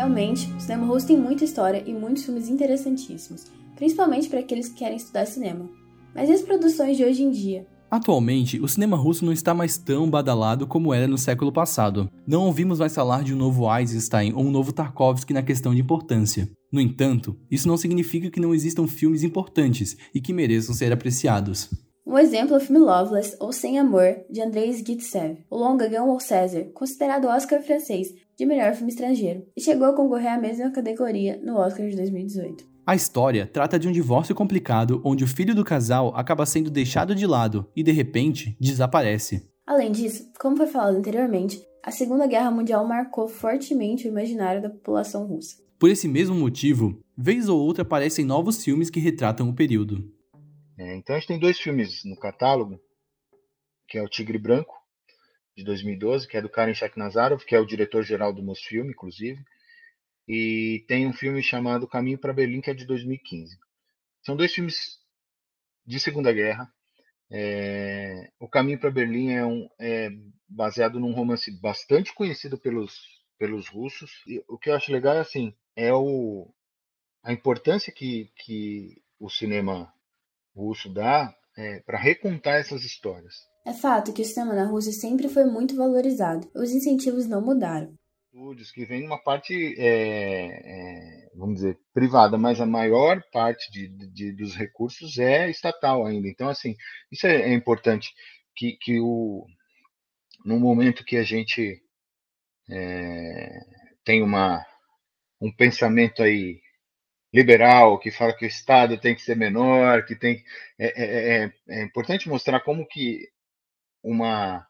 Realmente, 0.07 0.49
o 0.53 0.59
cinema 0.59 0.85
russo 0.85 1.07
tem 1.07 1.17
muita 1.17 1.43
história 1.43 1.83
e 1.85 1.93
muitos 1.93 2.23
filmes 2.23 2.47
interessantíssimos, 2.47 3.45
principalmente 3.75 4.29
para 4.29 4.39
aqueles 4.39 4.69
que 4.69 4.75
querem 4.75 4.95
estudar 4.95 5.25
cinema. 5.25 5.69
Mas 6.15 6.29
e 6.29 6.33
as 6.33 6.41
produções 6.41 6.95
de 6.95 7.03
hoje 7.03 7.23
em 7.23 7.29
dia? 7.29 7.67
Atualmente, 7.91 8.59
o 8.59 8.67
cinema 8.67 8.95
russo 8.97 9.25
não 9.25 9.33
está 9.33 9.53
mais 9.53 9.77
tão 9.77 10.09
badalado 10.09 10.65
como 10.65 10.93
era 10.93 11.07
no 11.07 11.17
século 11.17 11.51
passado. 11.51 12.09
Não 12.25 12.45
ouvimos 12.45 12.79
mais 12.79 12.95
falar 12.95 13.23
de 13.23 13.33
um 13.33 13.37
novo 13.37 13.73
Eisenstein 13.73 14.33
ou 14.33 14.43
um 14.43 14.51
novo 14.51 14.73
Tarkovsky 14.73 15.33
na 15.33 15.43
questão 15.43 15.75
de 15.75 15.81
importância. 15.81 16.49
No 16.71 16.81
entanto, 16.81 17.37
isso 17.51 17.67
não 17.67 17.77
significa 17.77 18.29
que 18.29 18.41
não 18.41 18.53
existam 18.53 18.87
filmes 18.87 19.23
importantes 19.23 19.97
e 20.13 20.19
que 20.19 20.33
mereçam 20.33 20.73
ser 20.73 20.91
apreciados. 20.91 21.69
Um 22.05 22.17
exemplo 22.17 22.55
é 22.55 22.57
o 22.57 22.61
filme 22.61 22.79
Loveless, 22.79 23.35
ou 23.37 23.51
Sem 23.51 23.77
Amor, 23.77 24.21
de 24.29 24.41
Andrei 24.41 24.71
Zgitsev. 24.71 25.39
O 25.49 25.57
longa 25.57 25.89
ganhou 25.89 26.15
o 26.15 26.19
César, 26.21 26.63
considerado 26.73 27.27
Oscar 27.27 27.61
francês, 27.61 28.13
de 28.37 28.45
melhor 28.45 28.73
filme 28.75 28.91
estrangeiro, 28.91 29.45
e 29.55 29.61
chegou 29.61 29.87
a 29.87 29.95
concorrer 29.95 30.31
à 30.31 30.37
mesma 30.37 30.71
categoria 30.71 31.39
no 31.43 31.57
Oscar 31.57 31.89
de 31.89 31.95
2018. 31.95 32.63
A 32.85 32.95
história 32.95 33.45
trata 33.45 33.79
de 33.79 33.87
um 33.87 33.91
divórcio 33.91 34.35
complicado 34.35 35.01
onde 35.03 35.23
o 35.23 35.27
filho 35.27 35.55
do 35.55 35.65
casal 35.65 36.15
acaba 36.15 36.45
sendo 36.45 36.69
deixado 36.69 37.15
de 37.15 37.25
lado 37.25 37.69
e, 37.75 37.81
de 37.81 37.91
repente, 37.91 38.55
desaparece. 38.61 39.51
Além 39.65 39.91
disso, 39.91 40.31
como 40.39 40.55
foi 40.55 40.67
falado 40.67 40.95
anteriormente, 40.95 41.61
a 41.83 41.91
Segunda 41.91 42.27
Guerra 42.27 42.51
Mundial 42.51 42.87
marcou 42.87 43.27
fortemente 43.27 44.07
o 44.07 44.11
imaginário 44.11 44.61
da 44.61 44.69
população 44.69 45.27
russa. 45.27 45.57
Por 45.79 45.89
esse 45.89 46.07
mesmo 46.07 46.35
motivo, 46.35 47.03
vez 47.17 47.49
ou 47.49 47.59
outra 47.59 47.81
aparecem 47.81 48.23
novos 48.23 48.63
filmes 48.63 48.89
que 48.89 48.99
retratam 48.99 49.49
o 49.49 49.53
período. 49.55 50.09
É, 50.77 50.95
então 50.95 51.15
a 51.15 51.19
gente 51.19 51.27
tem 51.27 51.39
dois 51.39 51.59
filmes 51.59 52.03
no 52.05 52.15
catálogo, 52.15 52.79
que 53.87 53.97
é 53.97 54.03
o 54.03 54.07
Tigre 54.07 54.37
Branco, 54.37 54.73
de 55.57 55.63
2012, 55.63 56.27
que 56.27 56.37
é 56.37 56.41
do 56.41 56.49
Karen 56.49 56.73
Shaknazarov, 56.73 57.43
que 57.43 57.55
é 57.55 57.59
o 57.59 57.65
diretor-geral 57.65 58.31
do 58.31 58.43
Mosfilm, 58.43 58.91
inclusive, 58.91 59.43
e 60.27 60.85
tem 60.87 61.07
um 61.07 61.13
filme 61.13 61.41
chamado 61.41 61.87
Caminho 61.87 62.19
para 62.19 62.31
Berlim, 62.31 62.61
que 62.61 62.69
é 62.69 62.75
de 62.75 62.85
2015. 62.85 63.57
São 64.21 64.35
dois 64.35 64.53
filmes 64.53 64.99
de 65.83 65.99
Segunda 65.99 66.31
Guerra. 66.31 66.71
É, 67.31 68.29
o 68.39 68.47
Caminho 68.47 68.79
para 68.79 68.91
Berlim 68.91 69.31
é, 69.31 69.43
um, 69.43 69.67
é 69.79 70.11
baseado 70.47 70.99
num 70.99 71.13
romance 71.13 71.49
bastante 71.59 72.13
conhecido 72.13 72.57
pelos, 72.59 73.01
pelos 73.39 73.67
russos. 73.67 74.11
E 74.27 74.43
o 74.47 74.59
que 74.59 74.69
eu 74.69 74.75
acho 74.75 74.91
legal 74.91 75.15
é 75.15 75.21
assim, 75.21 75.55
é 75.75 75.91
o, 75.91 76.53
a 77.23 77.33
importância 77.33 77.91
que, 77.91 78.31
que 78.35 79.01
o 79.19 79.27
cinema 79.27 79.91
russo 80.55 80.87
dá 80.93 81.35
é, 81.57 81.79
para 81.79 81.97
recontar 81.97 82.55
essas 82.55 82.83
histórias. 82.83 83.33
É 83.67 83.73
fato 83.73 84.13
que 84.13 84.21
o 84.21 84.25
cinema 84.25 84.53
na 84.53 84.63
Rússia 84.63 84.93
sempre 84.93 85.27
foi 85.27 85.43
muito 85.43 85.75
valorizado. 85.75 86.49
Os 86.55 86.71
incentivos 86.71 87.27
não 87.27 87.41
mudaram. 87.41 87.93
Estúdios 88.33 88.71
que 88.71 88.85
vem 88.85 89.05
uma 89.05 89.21
parte, 89.21 89.75
é, 89.77 91.25
é, 91.25 91.29
vamos 91.35 91.55
dizer, 91.55 91.77
privada, 91.93 92.37
mas 92.37 92.61
a 92.61 92.65
maior 92.65 93.21
parte 93.29 93.69
de, 93.69 93.89
de, 94.07 94.31
dos 94.31 94.55
recursos 94.55 95.17
é 95.17 95.49
estatal 95.49 96.05
ainda. 96.05 96.29
Então, 96.29 96.47
assim, 96.47 96.77
isso 97.11 97.27
é, 97.27 97.41
é 97.41 97.53
importante 97.53 98.13
que, 98.55 98.77
que 98.79 99.01
o, 99.01 99.45
no 100.45 100.57
momento 100.61 101.03
que 101.03 101.17
a 101.17 101.23
gente 101.23 101.81
é, 102.71 103.49
tem 104.05 104.23
uma, 104.23 104.65
um 105.41 105.51
pensamento 105.51 106.23
aí 106.23 106.61
liberal 107.33 107.99
que 107.99 108.11
fala 108.11 108.33
que 108.33 108.45
o 108.45 108.47
Estado 108.47 108.97
tem 108.97 109.13
que 109.13 109.21
ser 109.21 109.35
menor, 109.35 110.05
que 110.05 110.15
tem 110.15 110.41
é, 110.79 111.03
é, 111.03 111.43
é, 111.43 111.53
é 111.67 111.83
importante 111.83 112.29
mostrar 112.29 112.61
como 112.61 112.87
que 112.87 113.27
uma 114.07 114.65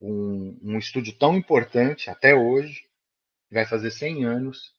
um, 0.00 0.58
um 0.62 0.78
estúdio 0.78 1.16
tão 1.16 1.36
importante 1.36 2.10
até 2.10 2.34
hoje 2.34 2.82
vai 3.50 3.64
fazer 3.64 3.90
100 3.90 4.24
anos 4.24 4.74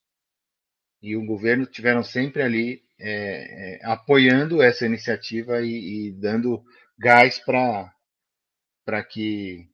e 1.02 1.16
o 1.16 1.26
governo 1.26 1.66
tiveram 1.66 2.04
sempre 2.04 2.42
ali 2.42 2.84
é, 3.00 3.78
é, 3.78 3.86
apoiando 3.86 4.62
essa 4.62 4.86
iniciativa 4.86 5.62
e, 5.62 6.08
e 6.08 6.12
dando 6.12 6.64
gás 6.98 7.40
para 7.40 9.04
que 9.10 9.70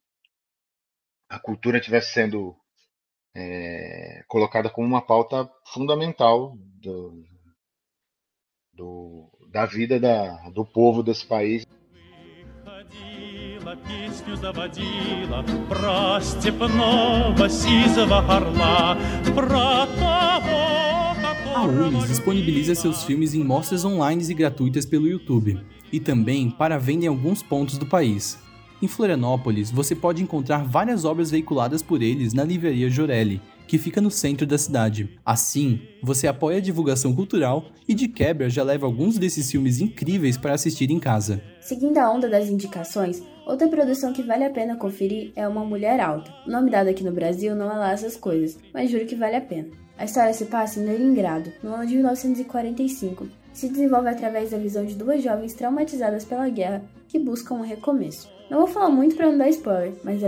a 1.29 1.39
cultura 1.39 1.77
estivesse 1.77 2.13
sendo 2.13 2.55
é, 3.33 4.23
colocada 4.27 4.69
como 4.69 4.87
uma 4.87 5.05
pauta 5.05 5.49
fundamental 5.67 6.57
do, 6.57 7.23
do, 8.73 9.47
da 9.49 9.65
vida 9.65 9.99
da, 9.99 10.49
do 10.49 10.65
povo 10.65 11.01
desse 11.01 11.25
país. 11.25 11.65
A 21.53 21.63
UNES 21.63 22.07
disponibiliza 22.07 22.73
seus 22.73 23.03
filmes 23.03 23.33
em 23.33 23.43
mostras 23.43 23.85
online 23.85 24.23
e 24.27 24.33
gratuitas 24.33 24.85
pelo 24.85 25.07
YouTube, 25.07 25.59
e 25.91 25.99
também 25.99 26.49
para 26.49 26.77
venda 26.77 27.05
em 27.05 27.07
alguns 27.07 27.43
pontos 27.43 27.77
do 27.77 27.85
país. 27.85 28.39
Em 28.81 28.87
Florianópolis, 28.87 29.69
você 29.69 29.93
pode 29.93 30.23
encontrar 30.23 30.63
várias 30.63 31.05
obras 31.05 31.29
veiculadas 31.29 31.83
por 31.83 32.01
eles 32.01 32.33
na 32.33 32.43
livraria 32.43 32.89
Jorelli, 32.89 33.39
que 33.71 33.77
fica 33.77 34.01
no 34.01 34.11
centro 34.11 34.45
da 34.45 34.57
cidade. 34.57 35.17
Assim, 35.25 35.79
você 36.03 36.27
apoia 36.27 36.57
a 36.57 36.61
divulgação 36.61 37.15
cultural 37.15 37.67
e 37.87 37.93
de 37.93 38.09
quebra 38.09 38.49
já 38.49 38.63
leva 38.63 38.85
alguns 38.85 39.17
desses 39.17 39.49
filmes 39.49 39.79
incríveis 39.79 40.35
para 40.35 40.53
assistir 40.53 40.91
em 40.91 40.99
casa. 40.99 41.41
Seguindo 41.61 41.97
a 41.97 42.11
onda 42.11 42.27
das 42.27 42.49
indicações, 42.49 43.23
outra 43.47 43.69
produção 43.69 44.11
que 44.11 44.23
vale 44.23 44.43
a 44.43 44.49
pena 44.49 44.75
conferir 44.75 45.31
é 45.37 45.47
Uma 45.47 45.63
Mulher 45.63 46.01
Alta. 46.01 46.33
O 46.45 46.51
nome 46.51 46.69
dado 46.69 46.89
aqui 46.89 47.01
no 47.01 47.13
Brasil 47.13 47.55
não 47.55 47.71
é 47.71 47.77
lá 47.77 47.93
essas 47.93 48.17
coisas, 48.17 48.59
mas 48.73 48.91
juro 48.91 49.05
que 49.05 49.15
vale 49.15 49.37
a 49.37 49.41
pena. 49.41 49.69
A 49.97 50.03
história 50.03 50.33
se 50.33 50.47
passa 50.47 50.77
em 50.77 50.85
Leningrado, 50.85 51.53
no 51.63 51.73
ano 51.73 51.85
de 51.85 51.93
1945, 51.93 53.25
Se 53.53 53.69
desenvolve 53.69 54.09
através 54.09 54.51
da 54.51 54.57
visão 54.57 54.83
de 54.83 54.95
duas 54.95 55.23
jovens 55.23 55.53
traumatizadas 55.53 56.25
pela 56.25 56.49
guerra 56.49 56.83
que 57.07 57.17
buscam 57.17 57.55
um 57.55 57.61
recomeço. 57.61 58.29
Não 58.49 58.57
vou 58.59 58.67
falar 58.67 58.89
muito 58.89 59.15
para 59.15 59.31
não 59.31 59.37
dar 59.37 59.47
spoiler, 59.47 59.93
mas 60.03 60.21
é 60.23 60.27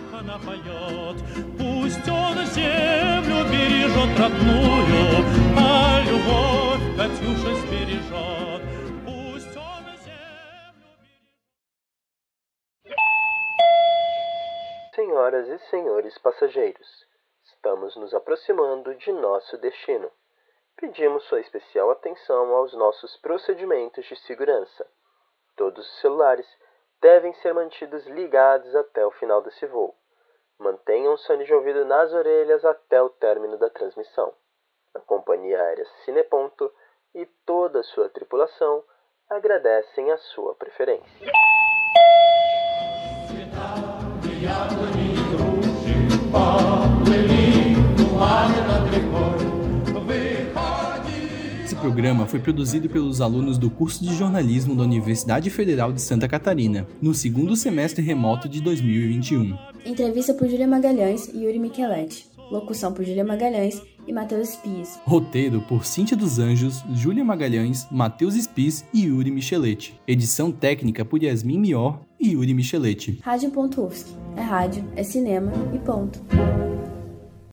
belíssimo. 0.00 1.16
Пусть 1.58 2.08
он 2.08 2.46
землю 2.46 3.44
бережет 3.50 4.18
родную, 4.18 5.24
а 5.56 6.00
любовь 6.04 6.96
Катюша 6.96 7.54
сбережет. 7.60 8.62
Пусть 9.04 9.56
он 9.56 9.84
землю 10.04 10.88
Senhoras 14.94 15.48
e 15.48 15.58
senhores 15.70 16.18
passageiros, 16.18 17.06
estamos 17.44 17.96
nos 17.96 18.14
aproximando 18.14 18.94
de 18.94 19.12
nosso 19.12 19.58
destino. 19.58 20.10
Pedimos 20.76 21.24
sua 21.24 21.40
especial 21.40 21.90
atenção 21.90 22.54
aos 22.54 22.72
nossos 22.74 23.16
procedimentos 23.18 24.04
de 24.06 24.16
segurança. 24.16 24.86
Todos 25.56 25.86
os 25.86 26.00
celulares 26.00 26.46
devem 27.01 27.33
ser 27.35 27.53
mantidos 27.53 28.05
ligados 28.07 28.75
até 28.75 29.05
o 29.05 29.11
final 29.11 29.41
desse 29.41 29.65
voo. 29.65 29.95
Mantenham 30.59 31.13
o 31.13 31.17
fone 31.17 31.43
de 31.43 31.53
ouvido 31.53 31.83
nas 31.85 32.13
orelhas 32.13 32.63
até 32.63 33.01
o 33.01 33.09
término 33.09 33.57
da 33.57 33.69
transmissão. 33.69 34.31
A 34.93 34.99
companhia 34.99 35.59
aérea 35.59 35.85
Cineponto 36.05 36.71
e 37.15 37.25
toda 37.45 37.79
a 37.79 37.83
sua 37.83 38.09
tripulação 38.09 38.83
agradecem 39.29 40.11
a 40.11 40.17
sua 40.17 40.53
preferência. 40.55 41.31
Esse 46.31 46.90
programa 51.81 52.27
foi 52.27 52.39
produzido 52.39 52.87
pelos 52.87 53.21
alunos 53.21 53.57
do 53.57 53.67
curso 53.67 54.03
de 54.03 54.13
jornalismo 54.13 54.75
da 54.75 54.83
Universidade 54.83 55.49
Federal 55.49 55.91
de 55.91 55.99
Santa 55.99 56.27
Catarina, 56.27 56.85
no 57.01 57.11
segundo 57.11 57.55
semestre 57.55 58.05
remoto 58.05 58.47
de 58.47 58.61
2021. 58.61 59.57
Entrevista 59.83 60.31
por 60.31 60.47
Júlia 60.47 60.67
Magalhães 60.67 61.27
e 61.27 61.43
Yuri 61.43 61.57
Micheletti. 61.57 62.27
Locução 62.51 62.93
por 62.93 63.03
Júlia 63.03 63.25
Magalhães 63.25 63.81
e 64.05 64.13
Matheus 64.13 64.49
Spies. 64.49 64.99
Roteiro 65.05 65.59
por 65.61 65.83
Cíntia 65.83 66.15
dos 66.15 66.37
Anjos, 66.37 66.83
Júlia 66.93 67.25
Magalhães, 67.25 67.87
Matheus 67.89 68.35
Spies 68.35 68.85
e 68.93 69.05
Yuri 69.05 69.31
Micheletti. 69.31 69.99
Edição 70.07 70.51
técnica 70.51 71.03
por 71.03 71.23
Yasmin 71.23 71.57
Mior 71.57 71.99
e 72.19 72.33
Yuri 72.33 72.53
Micheletti. 72.53 73.19
Rádio.UFSC. 73.23 74.15
É 74.37 74.41
rádio, 74.41 74.83
é 74.95 75.01
cinema 75.01 75.51
e 75.73 75.79
ponto. 75.79 76.21